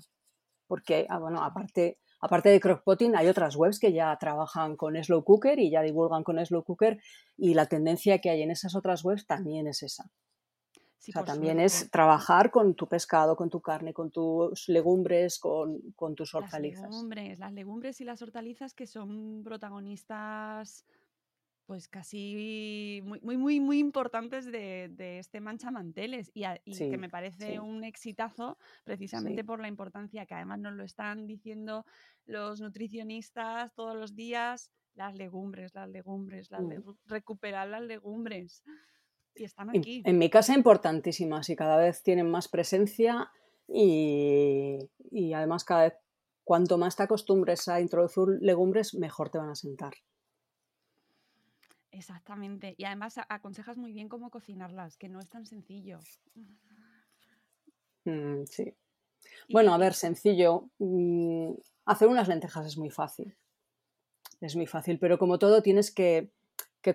[0.68, 5.26] Porque, ah, bueno, aparte Aparte de Crockpotting, hay otras webs que ya trabajan con Slow
[5.26, 6.98] Cooker y ya divulgan con Slow Cooker
[7.36, 10.06] y la tendencia que hay en esas otras webs también es esa.
[10.06, 15.82] o sea, también es trabajar con tu pescado, con tu carne, con tus legumbres, con,
[16.16, 16.84] tus hortalizas.
[16.84, 20.86] Las legumbres, las legumbres y las hortalizas que son protagonistas
[21.66, 27.60] pues casi muy, muy, muy, muy importantes de, este manchamanteles y, y que me parece
[27.60, 31.86] un exitazo precisamente por la importancia que además nos lo están diciendo
[32.26, 36.96] los nutricionistas todos los días, las legumbres, las legumbres, las mm.
[37.06, 38.64] recuperar las legumbres.
[39.36, 40.04] Y están aquí.
[40.06, 43.32] En, mi casa importantísimas y cada vez tienen más presencia
[43.68, 44.78] y,
[45.10, 45.94] y además cada vez
[46.44, 49.94] cuanto más te acostumbres a introducir legumbres, mejor te van a sentar.
[51.94, 52.74] Exactamente.
[52.78, 56.00] Y además aconsejas muy bien cómo cocinarlas, que no es tan sencillo.
[58.06, 58.74] Mm, sí.
[59.50, 60.70] Bueno, a ver, sencillo.
[60.80, 61.54] Mm,
[61.86, 63.36] hacer unas lentejas es muy fácil.
[64.42, 66.32] Es muy fácil, pero como todo tienes que,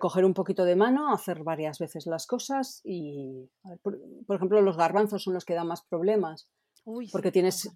[0.01, 3.49] coger un poquito de mano, hacer varias veces las cosas y,
[3.83, 3.97] por,
[4.37, 6.51] ejemplo, los garbanzos son los que dan más problemas.
[7.13, 7.71] porque tienes,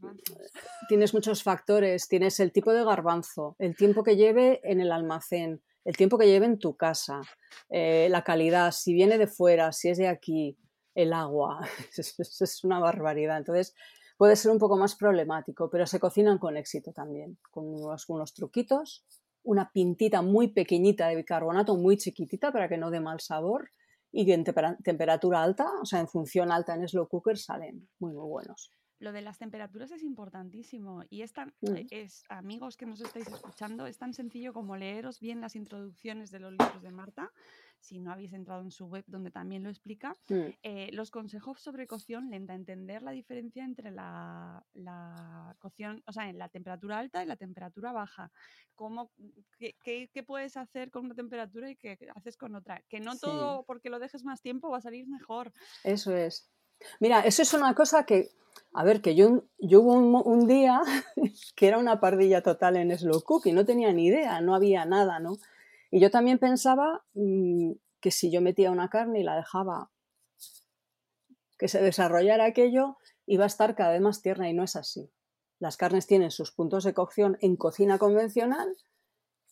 [0.88, 5.62] tienes muchos factores, tienes el tipo de garbanzo, el tiempo que lleve en el almacén,
[5.84, 7.20] el tiempo que lleve en tu casa,
[7.68, 10.56] eh, la calidad, si viene de fuera, si es de aquí,
[10.94, 11.60] el agua,
[11.96, 13.38] es, una barbaridad.
[13.38, 13.74] Entonces
[14.16, 19.04] puede ser un poco más problemático, pero se cocinan con éxito también, con unos, truquitos,
[19.42, 23.70] una pintita muy pequeñita de bicarbonato, muy chiquitita para que no dé mal sabor
[24.12, 28.28] y en temperatura alta, o sea, en función alta en slow cooker salen muy, muy
[28.28, 28.70] buenos
[29.02, 31.88] lo de las temperaturas es importantísimo y es, tan, mm.
[31.90, 36.38] es, amigos que nos estáis escuchando, es tan sencillo como leeros bien las introducciones de
[36.38, 37.32] los libros de Marta,
[37.80, 40.34] si no habéis entrado en su web donde también lo explica, mm.
[40.62, 44.64] eh, los consejos sobre cocción lenta, entender la diferencia entre la,
[45.58, 48.30] cocción, o sea, en la temperatura alta y la temperatura baja,
[48.76, 49.10] cómo,
[49.58, 53.64] qué, qué, puedes hacer con una temperatura y qué haces con otra, que no todo
[53.64, 55.52] porque lo dejes más tiempo va a salir mejor.
[55.82, 56.52] Eso es.
[57.00, 58.30] Mira, eso es una cosa que
[58.74, 60.80] a ver, que yo, yo hubo un, día
[61.56, 64.86] que era una pardilla total en Slow Cook y no tenía ni idea, no había
[64.86, 65.36] nada, ¿no?
[65.90, 69.90] Y yo también pensaba mm, que si yo metía una carne y la dejaba
[71.58, 75.12] que se desarrollara aquello, iba a estar cada vez más tierna y no es así.
[75.58, 78.74] Las carnes tienen sus puntos de cocción en cocina convencional,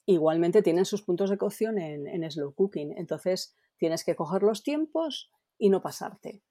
[0.06, 2.94] igualmente tienen sus puntos de cocción en, en slow cooking.
[2.96, 6.42] Entonces tienes que coger los tiempos y no pasarte.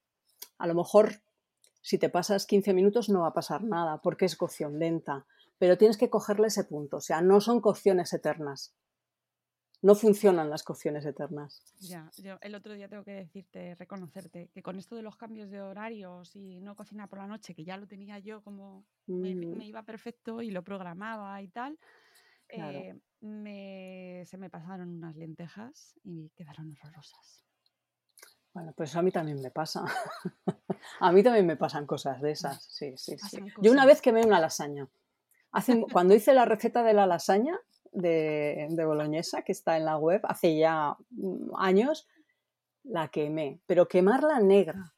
[0.59, 1.21] A lo mejor
[1.81, 5.25] si te pasas 15 minutos no va a pasar nada porque es cocción lenta,
[5.57, 8.75] pero tienes que cogerle ese punto, o sea, no son cocciones eternas.
[9.81, 11.63] No funcionan las cocciones eternas.
[11.79, 15.49] Ya, yo el otro día tengo que decirte, reconocerte, que con esto de los cambios
[15.49, 19.33] de horarios y no cocina por la noche, que ya lo tenía yo como me,
[19.33, 19.61] mm.
[19.61, 21.79] iba perfecto y lo programaba y tal,
[22.49, 22.93] eh,
[24.25, 27.48] se me pasaron unas lentejas y quedaron horrorosas.
[28.59, 29.85] Bueno, pues a mí también me pasa.
[30.99, 32.61] a mí también me pasan cosas de esas.
[32.61, 33.37] Sí, sí, sí.
[33.61, 34.89] Yo una vez quemé una lasaña.
[35.53, 37.57] Hace, cuando hice la receta de la lasaña
[37.93, 42.09] de, de boloñesa, que está en la web, hace ya mm, años,
[42.83, 43.61] la quemé.
[43.65, 44.93] Pero quemarla negra.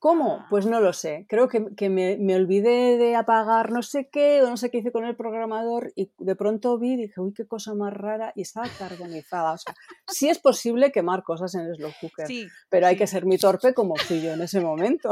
[0.00, 0.46] ¿Cómo?
[0.48, 1.26] Pues no lo sé.
[1.28, 1.60] Creo que,
[1.90, 5.92] me, olvidé de apagar no sé qué o no sé qué hice con el programador
[5.94, 9.52] y de pronto vi y dije, uy, qué cosa más rara y estaba carbonizada.
[9.52, 9.74] O sea,
[10.06, 12.26] sí es posible quemar cosas en el slow cooker,
[12.70, 15.10] pero hay que ser muy torpe como fui yo en ese momento.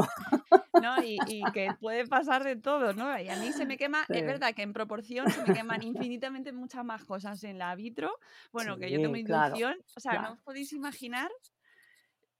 [0.81, 1.18] No, y,
[1.53, 3.18] que puede pasar de todo, ¿no?
[3.20, 6.53] Y a mí se me quema, es verdad que en proporción se me queman infinitamente
[6.53, 8.11] muchas más cosas en la vitro.
[8.53, 11.31] Bueno, que yo tengo inducción, o sea, no os podéis imaginar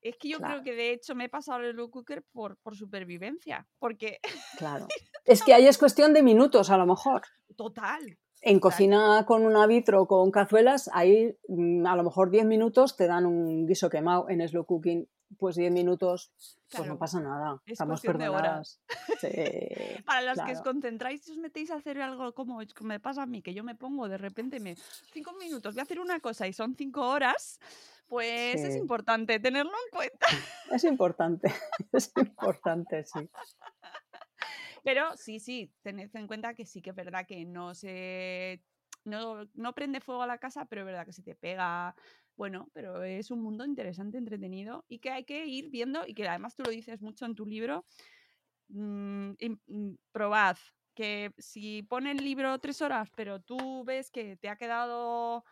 [0.02, 2.76] es que yo creo que de hecho me he pasado el slow cooker por, por
[2.76, 4.18] supervivencia, porque...
[4.56, 4.87] Claro.
[5.24, 7.22] es que ahí es cuestión de minutos a lo mejor.
[7.56, 8.18] Total.
[8.40, 13.06] En cocina con una vitro con cazuelas, ahí mm, a lo mejor 10 minutos te
[13.06, 16.32] dan un guiso quemado en slow cooking pues 10 minutos,
[16.70, 17.61] pues no pasa nada.
[17.66, 18.80] Estamos perdonadas.
[20.06, 23.26] Para las que os concentráis y os metéis a hacer algo como me pasa a
[23.26, 24.76] mí, que yo me pongo de repente, me
[25.12, 27.61] 5 minutos, voy a hacer una cosa y son 5 horas,
[28.09, 30.27] pues es importante tenerlo en cuenta.
[30.71, 31.49] Es importante,
[31.92, 33.29] es importante, sí.
[34.85, 38.62] Pero sí, sí, tened en cuenta que sí que es verdad que no se
[39.05, 41.94] no, no, prende fuego a la casa, pero es verdad que si te pega
[42.37, 46.29] bueno, pero es un mundo interesante, entretenido y que hay que ir viendo y que
[46.29, 47.85] además tú lo dices mucho en tu libro.
[48.68, 49.33] Mm,
[49.66, 50.57] mm, probad
[50.94, 55.44] que si pone el libro tres horas, pero tú ves que te ha quedado,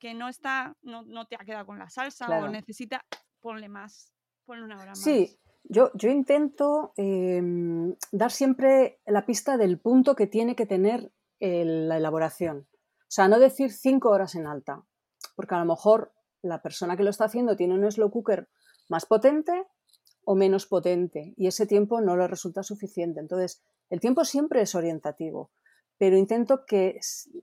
[0.00, 3.04] que no está, no, no te ha quedado con la salsa o necesita,
[3.40, 4.12] ponle más,
[4.44, 5.00] ponle una hora más.
[5.00, 11.12] Sí, yo, yo intento em, dar siempre la pista del punto que tiene que tener
[11.38, 12.66] la elaboración.
[12.72, 14.84] O sea, no decir cinco horas en alta,
[15.36, 18.48] porque a lo mejor la persona que lo está haciendo tiene un slow cooker
[18.88, 19.66] más potente
[20.24, 23.20] o menos potente y ese tiempo no le resulta suficiente.
[23.20, 25.50] Entonces, el tiempo siempre es orientativo,
[26.00, 26.98] pero intento que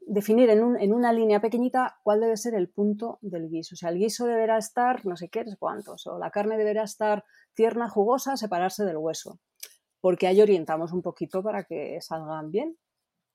[0.08, 3.76] definir en, una línea pequeñita cuál debe ser el punto del guiso.
[3.76, 6.82] O sea, el guiso deberá estar no sé qué, es cuántos, o la carne deberá
[6.82, 9.40] estar tierna, jugosa, separarse del hueso,
[10.02, 12.80] porque ahí orientamos un poquito para que salgan bien.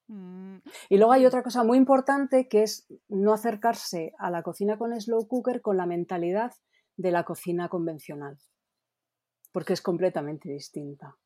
[0.09, 0.57] Mm,
[0.89, 5.01] y luego hay otra cosa muy importante que es no acercarse a la cocina con
[5.01, 6.53] slow cooker con la mentalidad
[6.97, 8.39] de la cocina convencional.
[9.53, 11.17] porque es completamente distinta.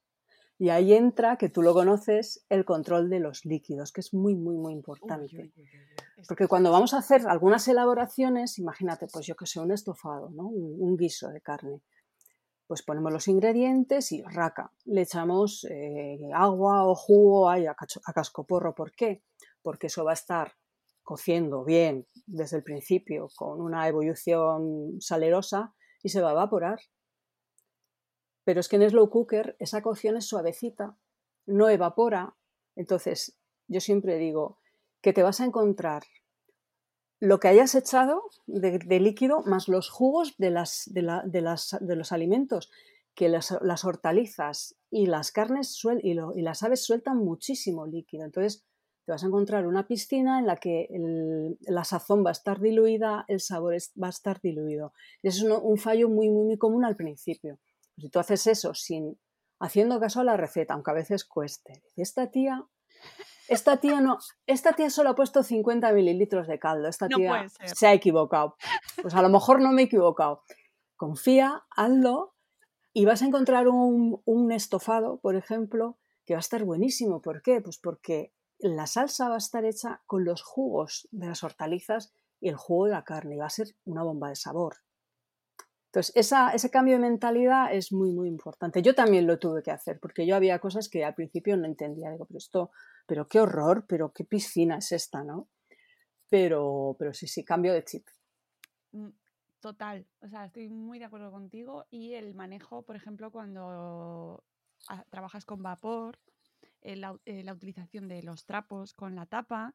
[0.58, 4.34] Y ahí entra, que tú lo conoces, el control de los líquidos, que es muy,
[4.34, 5.52] muy, muy importante.
[6.26, 10.48] Porque cuando vamos a hacer algunas elaboraciones, imagínate, pues yo que sé, un estofado, ¿no?
[10.48, 11.82] un, guiso de carne.
[12.66, 18.74] Pues ponemos los ingredientes y raca, le echamos eh, agua o jugo a, a cascoporro.
[18.74, 19.22] ¿Por qué?
[19.62, 20.52] Porque eso va a estar
[21.06, 26.80] cociendo bien desde el principio con una ebullición salerosa y se va a evaporar.
[28.46, 30.96] Pero es que en slow cooker esa cocción es suavecita,
[31.46, 32.36] no evapora.
[32.76, 34.60] Entonces, yo siempre digo
[35.00, 36.04] que te vas a encontrar
[37.18, 42.70] lo que hayas echado de, líquido más los jugos de, las, de, los alimentos,
[43.16, 43.50] que las,
[43.84, 48.24] hortalizas y las carnes y, y, las aves sueltan muchísimo líquido.
[48.24, 48.64] Entonces,
[49.06, 50.88] te vas a encontrar una piscina en la que
[51.62, 54.92] la sazón va a estar diluida, el sabor va a estar diluido.
[55.20, 57.58] Y eso es un, fallo muy, muy común al principio.
[57.96, 59.18] Si tú haces eso sin
[59.58, 62.66] haciendo caso a la receta, aunque a veces cueste, esta tía,
[63.48, 67.86] esta tía no, esta tía solo ha puesto 50 mililitros de caldo, esta tía se
[67.86, 68.56] ha equivocado.
[69.00, 70.42] Pues a lo mejor no me he equivocado.
[70.96, 72.34] Confía, hazlo
[72.92, 77.22] y vas a encontrar un, un estofado, por ejemplo, que va a estar buenísimo.
[77.22, 77.60] ¿Por qué?
[77.60, 82.48] Pues porque la salsa va a estar hecha con los jugos de las hortalizas y
[82.48, 84.76] el jugo de la carne y va a ser una bomba de sabor.
[85.86, 88.82] Entonces, ese cambio de mentalidad es muy, muy importante.
[88.82, 92.10] Yo también lo tuve que hacer, porque yo había cosas que al principio no entendía.
[92.10, 92.70] Digo, pero esto,
[93.06, 95.48] pero qué horror, pero qué piscina es esta, ¿no?
[96.28, 98.06] Pero, pero sí, sí, cambio de chip.
[98.92, 99.08] Mm,
[99.60, 101.86] total, o sea, estoy muy de acuerdo contigo.
[101.90, 104.44] Y el manejo, por ejemplo, cuando
[105.08, 106.18] trabajas con vapor,
[106.82, 109.72] eh, eh, la, utilización de los trapos con la tapa,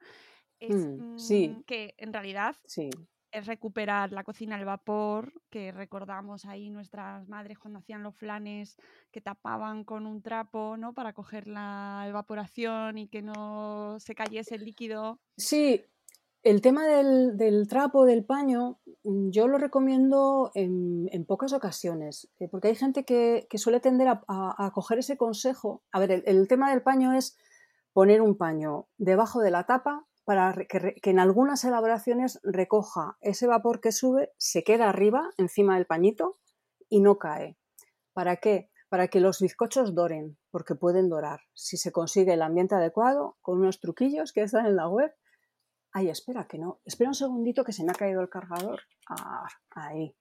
[0.59, 1.49] es mm, sí.
[1.49, 2.89] Mm, que en realidad sí
[3.31, 8.77] es recuperar la cocina al vapor, que recordamos ahí nuestras madres cuando hacían los flanes
[9.11, 10.93] que tapaban con un trapo, ¿no?
[10.93, 15.19] Para coger la evaporación y que no se cayese el líquido.
[15.37, 15.83] Sí,
[16.43, 22.67] el tema del, trapo, del paño, mm, yo lo recomiendo en, pocas ocasiones, eh, porque
[22.67, 25.83] hay gente que, suele tender a, coger ese consejo.
[25.91, 27.37] A ver, el tema del paño es
[27.93, 33.81] poner un paño debajo de la tapa para que, en algunas elaboraciones recoja ese vapor
[33.81, 36.39] que sube, se queda arriba, encima del pañito
[36.87, 37.57] y no cae.
[38.13, 38.71] ¿Para qué?
[38.87, 41.41] Para que los bizcochos doren, porque pueden dorar.
[41.53, 45.13] Si se consigue el ambiente adecuado, con unos truquillos que están en la web.
[45.91, 46.79] Ay, espera, que no.
[46.85, 48.79] Espera un segundito que se me ha caído el cargador.
[49.09, 50.15] Ah, ahí.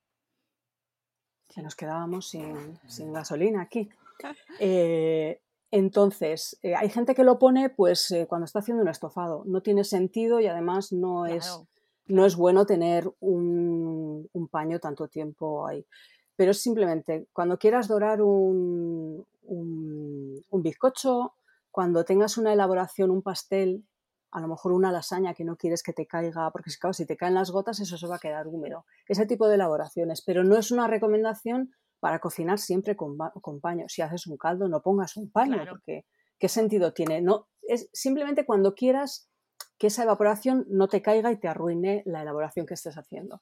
[1.50, 3.88] Se nos quedábamos sin, sin gasolina aquí.
[4.58, 9.44] Eh, entonces, eh, hay gente que lo pone pues eh, cuando está haciendo un estofado.
[9.46, 11.60] No tiene sentido y además no, es,
[12.06, 15.86] no es bueno tener un, paño tanto tiempo ahí.
[16.34, 21.34] Pero es simplemente cuando quieras dorar un, un, bizcocho,
[21.70, 23.84] cuando tengas una elaboración, un pastel,
[24.32, 27.16] a lo mejor una lasaña que no quieres que te caiga, porque claro, si te
[27.16, 28.86] caen las gotas eso se va a quedar húmedo.
[29.06, 33.16] Ese tipo de elaboraciones, pero no es una recomendación para cocinar siempre con,
[33.60, 33.86] paño.
[33.88, 36.06] Si haces un caldo, no pongas un paño, porque
[36.38, 37.20] ¿qué sentido tiene?
[37.20, 39.30] No, es simplemente cuando quieras
[39.78, 43.40] que esa evaporación no te caiga y te arruine la elaboración que estés haciendo.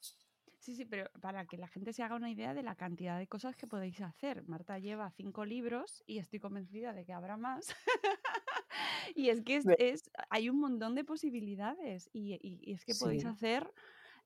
[0.58, 3.26] Sí, sí, pero para que la gente se haga una idea de la cantidad de
[3.26, 4.46] cosas que podéis hacer.
[4.46, 7.74] Marta lleva cinco libros y estoy convencida de que habrá más.
[9.16, 13.72] y es que es, hay un montón de posibilidades y, es que podéis hacer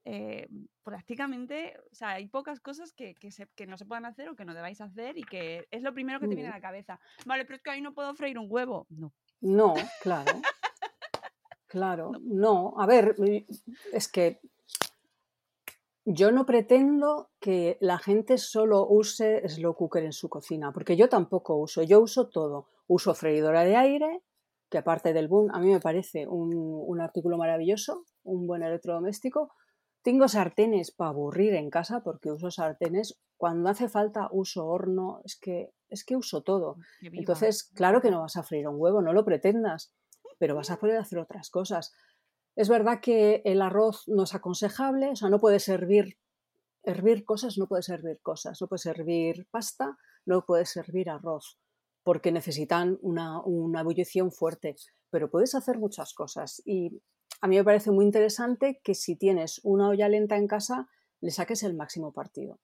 [0.04, 0.48] eh,
[0.82, 4.54] prácticamente, o sea, hay pocas cosas que, que, no se puedan hacer o que no
[4.54, 6.98] debáis hacer y que es lo primero que te viene a la cabeza.
[7.24, 8.86] Vale, pero es que ahí no puedo freír un huevo.
[8.90, 9.12] No.
[9.40, 10.32] No, claro.
[11.68, 12.74] claro, no.
[12.78, 13.14] A ver,
[13.92, 14.40] es que
[16.04, 21.08] yo no pretendo que la gente solo use slow cooker en su cocina, porque yo
[21.08, 22.66] tampoco uso, yo uso todo.
[22.88, 24.22] Uso freidora de aire,
[24.68, 29.52] que aparte del boom, a mí me parece un, un artículo maravilloso, un buen electrodoméstico.
[30.02, 33.20] Tengo sartenes para aburrir en casa porque uso sartenes.
[33.36, 36.77] Cuando hace falta uso horno, es que, es que uso todo.
[37.00, 39.94] Entonces, claro que no vas a freír un huevo, no lo pretendas,
[40.38, 41.92] pero vas a poder hacer otras cosas.
[42.56, 46.18] Es verdad que el arroz no es aconsejable, o sea, no puede servir,
[46.83, 49.96] hervir cosas, no puede servir cosas, no puede servir pasta,
[50.27, 51.58] no puede servir arroz,
[52.02, 54.74] porque necesitan una, una ebullición fuerte,
[55.10, 57.00] pero puedes hacer muchas cosas y
[57.42, 60.88] a mí me parece muy interesante que si tienes una olla lenta en casa,
[61.20, 62.60] le saques el máximo partido.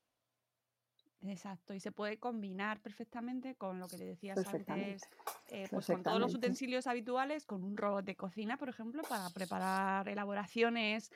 [1.22, 5.02] Exacto, y se puede combinar perfectamente con lo que te decías antes,
[5.48, 9.28] eh, pues con todos los utensilios habituales, con un robot de cocina, por ejemplo, para
[9.30, 11.10] preparar elaboraciones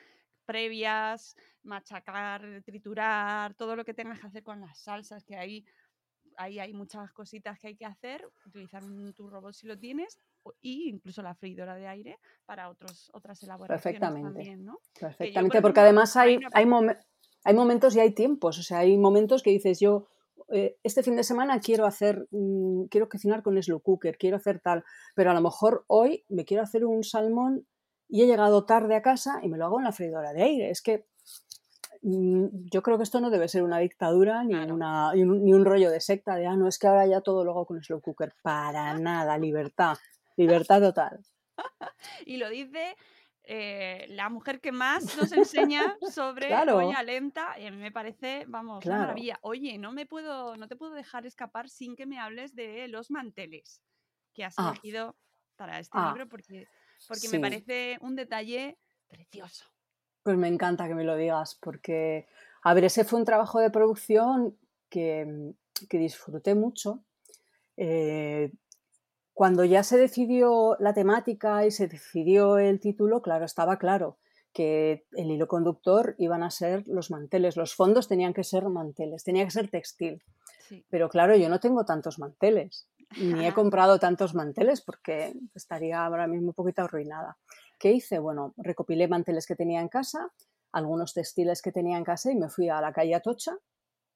[0.45, 5.65] previas, machacar, triturar, todo lo que tengas que hacer con las salsas, que hay
[6.37, 10.19] ahí hay muchas cositas que hay que hacer, utilizar un, tu robot si lo tienes,
[10.61, 14.29] y incluso la freidora de aire para otros, otras elaboraciones Perfectamente.
[14.29, 14.79] también, ¿no?
[14.99, 16.67] Perfectamente, porque además hay, hay,
[17.43, 20.07] hay, momentos y hay tiempos, o sea, hay momentos que dices yo,
[20.51, 24.59] eh, este fin de semana quiero hacer, mm, quiero cocinar con slow cooker, quiero hacer
[24.59, 24.83] tal,
[25.15, 27.65] pero a lo mejor hoy me quiero hacer un salmón
[28.07, 30.69] y he llegado tarde a casa y me lo hago en la freidora de aire.
[30.69, 31.07] Es que
[32.03, 35.89] mm, yo creo que esto no debe ser una dictadura ni, una, ni, un, rollo
[35.89, 38.33] de secta de, ah, no, es que ahora ya todo lo hago con slow cooker.
[38.43, 39.97] Para nada, libertad,
[40.35, 41.23] libertad total.
[42.25, 42.95] y lo dice
[43.45, 48.45] eh, la mujer que más nos enseña sobre olla lenta y a mí me parece,
[48.47, 49.37] vamos, una maravilla.
[49.41, 53.11] Oye, no me puedo, no te puedo dejar escapar sin que me hables de los
[53.11, 53.81] manteles
[54.33, 54.69] que has ah.
[54.71, 55.17] elegido
[55.57, 56.09] para este ah.
[56.09, 56.67] libro porque,
[57.07, 58.77] porque me parece un detalle
[59.09, 59.65] precioso.
[60.23, 62.27] Pues me encanta que me lo digas porque,
[62.61, 64.57] a ver, ese fue un trabajo de producción
[64.89, 65.53] que,
[65.89, 67.03] que disfruté mucho.
[67.75, 68.53] Eh,
[69.33, 74.17] cuando ya se decidió la temática y se decidió el título, claro, estaba claro
[74.53, 79.23] que el hilo conductor iban a ser los manteles, los fondos tenían que ser manteles,
[79.23, 80.21] tenía que ser textil.
[80.89, 82.87] Pero claro, yo no tengo tantos manteles,
[83.19, 87.37] ni he comprado tantos manteles porque estaría ahora mismo un poquito arruinada.
[87.79, 88.19] ¿Qué hice?
[88.19, 90.31] Bueno, recopilé manteles que tenía en casa,
[90.71, 93.57] algunos textiles que tenía en casa y me fui a la calle Atocha,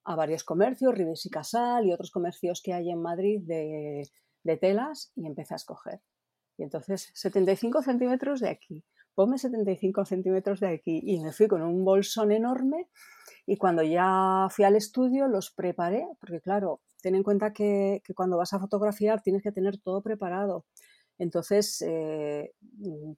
[0.03, 4.07] a varios comercios, Ribes y Casal y otros comercios que hay en Madrid de
[4.47, 6.01] de telas y empecé a escoger.
[6.57, 8.83] Y entonces 75 centímetros de aquí,
[9.13, 12.89] ponme 75 centímetros de aquí y me fui con un bolsón enorme
[13.45, 18.37] y cuando ya fui al estudio los preparé, porque claro, ten en cuenta que, cuando
[18.37, 20.65] vas a fotografiar tienes que tener todo preparado.
[21.19, 22.53] Entonces eh,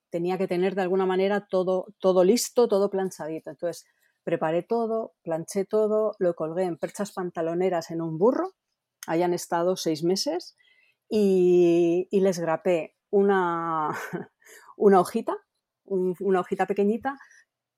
[0.10, 3.50] tenía que tener de alguna manera todo, todo listo, todo planchadito.
[3.50, 3.86] Entonces
[4.24, 8.54] preparé todo, planché todo, lo colgué en perchas pantaloneras en un burro,
[9.08, 10.56] hayan estado seis meses
[11.10, 13.90] y, les grapé una,
[14.78, 15.36] una hojita,
[15.86, 17.18] una hojita pequeñita,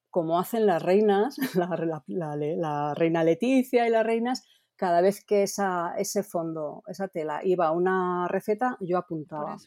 [0.09, 6.23] como hacen las reinas, la, reina Leticia y las reinas, cada vez que esa, ese
[6.23, 9.57] fondo, esa tela iba a una receta, yo apuntaba.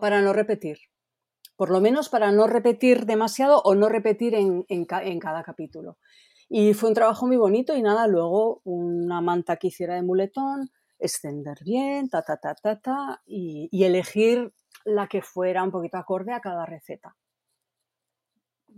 [0.00, 0.78] Para no repetir.
[1.56, 5.98] Por lo menos para no repetir demasiado o no repetir en, en, en, cada capítulo.
[6.48, 10.70] Y fue un trabajo muy bonito y nada, luego una manta que hiciera de muletón,
[11.00, 14.52] extender bien, ta, ta, ta, ta, ta, y, elegir
[14.84, 17.16] la que fuera un poquito acorde a cada receta.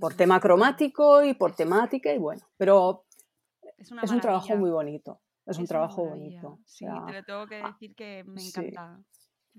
[0.01, 3.05] Por tema cromático y por temática y bueno, pero
[3.77, 5.21] es, un trabajo muy bonito.
[5.45, 6.61] Es, un trabajo bonito.
[6.65, 9.01] Sí, te lo tengo que decir que me encanta.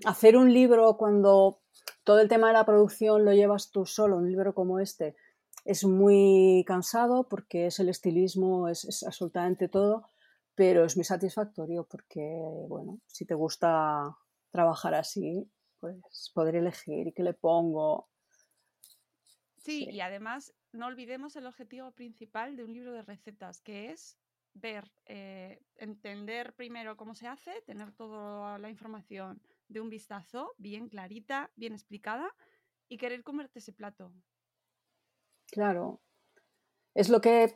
[0.05, 1.61] Hacer un libro cuando
[2.03, 5.15] todo el tema de la producción lo llevas tú solo, un libro como este,
[5.65, 10.09] es muy cansado porque es el estilismo, es absolutamente todo
[10.55, 12.21] pero es muy satisfactorio porque,
[12.67, 14.17] bueno, si te gusta
[14.51, 15.49] trabajar así,
[15.79, 18.09] pues poder elegir y qué le pongo.
[19.57, 24.17] Sí, y además no olvidemos el objetivo principal de un libro de recetas, que es
[24.53, 30.89] ver, eh, entender primero cómo se hace, tener toda la información de un vistazo, bien
[30.89, 32.29] clarita, bien explicada,
[32.87, 34.13] y querer comerte ese plato.
[35.51, 36.01] Claro.
[36.93, 37.55] Es lo que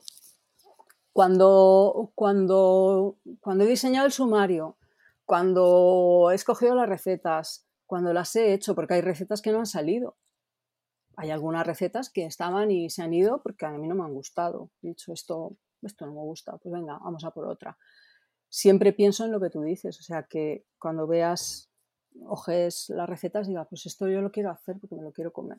[1.18, 4.78] cuando, cuando, cuando he diseñado el sumario,
[5.26, 9.66] cuando he escogido las recetas, cuando las he hecho, porque hay recetas que no han
[9.66, 10.16] salido.
[11.16, 14.14] Hay algunas recetas que estaban y se han ido porque a mí no me han
[14.14, 14.70] gustado.
[14.84, 17.80] He dicho, esto, esto no me gusta, pues venga, vamos a por otra.
[18.48, 21.72] Siempre pienso en lo que tú dices, o sea, que cuando veas,
[22.28, 25.58] ojes las recetas, diga, pues esto yo lo quiero hacer porque me lo quiero comer.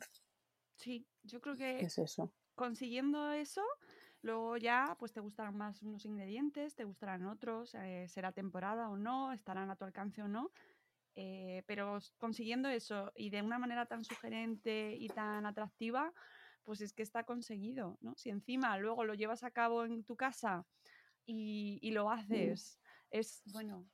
[0.77, 2.31] Sí, yo creo que es eso.
[2.55, 3.61] consiguiendo eso,
[4.21, 8.97] Luego ya, pues te gustarán más unos ingredientes, te gustarán otros, eh, será temporada o
[8.97, 10.51] no, estarán a tu alcance o no.
[11.15, 16.13] Eh, pero consiguiendo eso y de una manera tan sugerente y tan atractiva,
[16.63, 18.13] pues es que está conseguido, ¿no?
[18.15, 20.65] Si encima luego lo llevas a cabo en tu casa
[21.25, 22.79] y, lo haces,
[23.11, 23.85] es, bueno,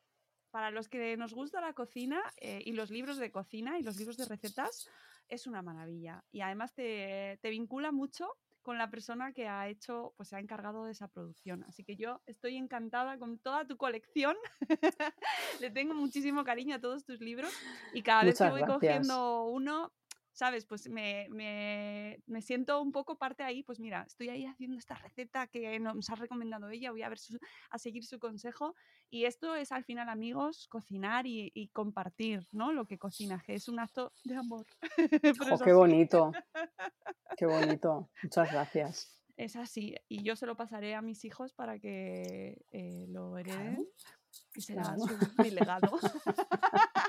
[0.52, 3.98] para los que nos gusta la cocina eh, y los libros de cocina y los
[3.98, 4.88] libros de recetas,
[5.28, 6.24] es una maravilla.
[6.32, 8.30] Y además te, te vincula mucho
[8.66, 11.64] con la persona que ha hecho, pues se ha encargado de esa producción.
[11.66, 14.36] Así que yo estoy encantada con toda tu colección.
[15.62, 17.54] Le tengo muchísimo cariño a todos tus libros
[17.94, 19.94] y cada vez que voy cogiendo uno,
[20.36, 20.66] ¿sabes?
[20.66, 25.80] Pues me, siento un poco parte ahí, pues mira, estoy ahí haciendo esta receta que
[25.80, 27.18] nos ha recomendado ella, voy a ver
[27.72, 28.76] a seguir su consejo.
[29.10, 32.74] Y esto es al final, amigos, cocinar y, compartir, ¿no?
[32.74, 34.66] Lo que cocinas, que es un acto de amor.
[35.66, 36.32] qué bonito,
[37.38, 38.10] qué bonito.
[38.22, 39.12] Muchas gracias.
[39.38, 43.88] Es así, y yo se lo pasaré a mis hijos para que eh, lo hereden.
[44.54, 44.96] Y será
[45.38, 45.98] mi legado.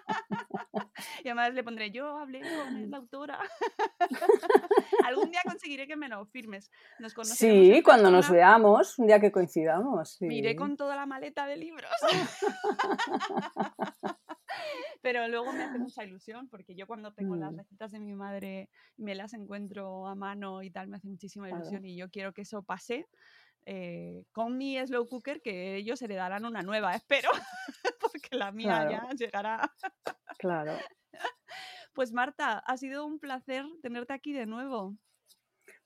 [1.26, 3.40] y además le pondré, yo hablé con la autora.
[5.04, 6.70] Algún día conseguiré que me lo firmes.
[7.00, 10.12] Nos sí, cuando nos veamos, un día que coincidamos.
[10.12, 10.26] Sí.
[10.26, 11.90] Miré con toda la maleta de libros.
[15.02, 17.58] Pero luego me hace mucha ilusión porque yo cuando tengo las mm.
[17.58, 21.84] recetas de mi madre me las encuentro a mano y tal, me hace muchísima ilusión
[21.84, 23.06] y yo quiero que eso pase.
[23.68, 27.30] Eh, con mi slow cooker que ellos heredarán una nueva, espero,
[28.00, 29.68] porque la mía ya llegará.
[30.38, 30.78] claro.
[31.96, 34.94] Pues Marta, ha sido un placer tenerte aquí de nuevo.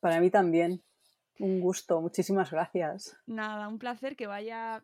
[0.00, 0.82] Para mí también.
[1.38, 3.16] Un gusto, muchísimas gracias.
[3.26, 4.82] Nada, un placer que vaya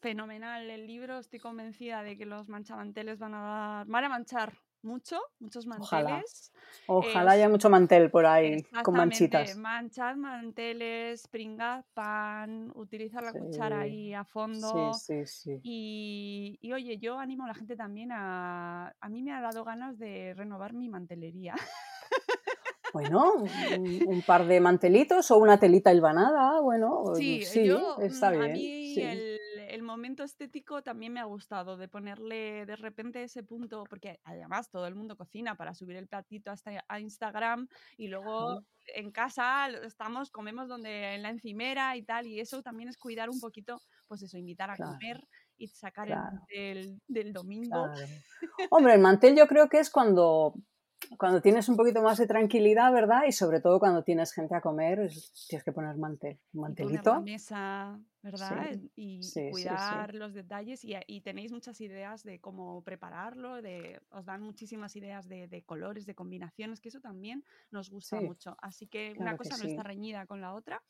[0.00, 1.18] fenomenal el libro.
[1.18, 4.52] Estoy convencida de que los manchamanteles van a dar, van a manchar
[4.82, 6.52] mucho, muchos manteles.
[6.86, 9.56] Ojalá, haya mucho mantel por ahí con manchitas.
[9.56, 14.92] Manchad manteles, pringad pan, utilizar la cuchara ahí a fondo.
[14.94, 18.94] Sí, sí, y, y, oye, yo animo a la gente también a.
[19.00, 21.54] A mí me ha dado ganas de renovar mi mantelería.
[22.92, 23.34] Bueno,
[24.06, 27.42] un, par de mantelitos o una telita hilvanada, bueno, sí,
[28.00, 28.42] está bien.
[28.42, 29.29] A mí el,
[29.82, 34.86] momento estético también me ha gustado, de ponerle de repente ese punto, porque además todo
[34.86, 38.62] el mundo cocina para subir el platito hasta a Instagram y luego
[38.94, 43.30] en casa estamos, comemos donde en la encimera y tal, y eso también es cuidar
[43.30, 45.20] un poquito, pues eso, invitar a comer
[45.56, 46.08] y sacar
[46.48, 47.86] el del, domingo.
[48.70, 50.54] Hombre, el mantel yo creo que es cuando
[51.18, 53.22] cuando tienes un poquito más de tranquilidad, ¿verdad?
[53.26, 55.10] Y sobre todo cuando tienes gente a comer,
[55.48, 57.14] tienes que poner mantel, mantelito.
[57.14, 58.76] la mesa, ¿verdad?
[58.96, 59.20] y
[59.50, 65.28] cuidar los detalles y, tenéis muchas ideas de cómo prepararlo, de, os dan muchísimas ideas
[65.28, 68.56] de, colores, de combinaciones, que eso también nos gusta mucho.
[68.60, 70.82] Así que una cosa no está reñida con la otra.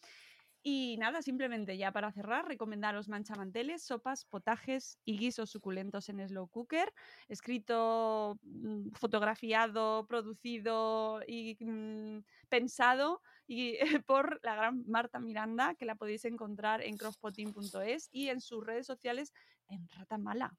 [0.62, 6.48] Y nada, simplemente ya para cerrar, recomendaros manchamanteles, sopas, potajes y guisos suculentos en slow
[6.48, 6.92] cooker,
[7.28, 15.94] escrito, mm, fotografiado, producido y mm, pensado y, por la gran Marta Miranda, que la
[15.94, 19.32] podéis encontrar en crosspotting.es y en sus redes sociales
[19.68, 20.58] en Rata Mala.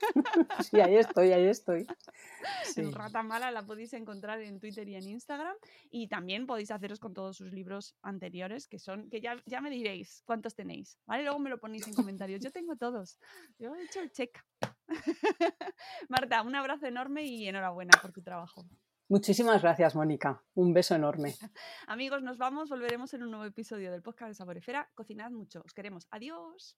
[0.70, 1.86] Sí, ahí estoy, ahí estoy.
[2.76, 5.54] En Rata Mala la podéis encontrar en Twitter y en Instagram.
[5.90, 9.70] Y también podéis haceros con todos sus libros anteriores, que son, que ya, ya me
[9.70, 11.24] diréis cuántos tenéis, ¿vale?
[11.24, 12.40] Luego me lo ponéis en comentarios.
[12.42, 13.18] Yo tengo todos.
[13.58, 14.38] Yo he hecho el check.
[16.08, 18.64] Marta, un abrazo enorme y enhorabuena por tu trabajo.
[19.10, 20.40] Muchísimas gracias, Mónica.
[20.54, 21.34] Un beso enorme.
[21.88, 22.68] Amigos, nos vamos.
[22.68, 24.88] Volveremos en un nuevo episodio del podcast de Saborefera.
[24.94, 25.62] Cocinad mucho.
[25.64, 26.06] Os queremos.
[26.12, 26.76] Adiós.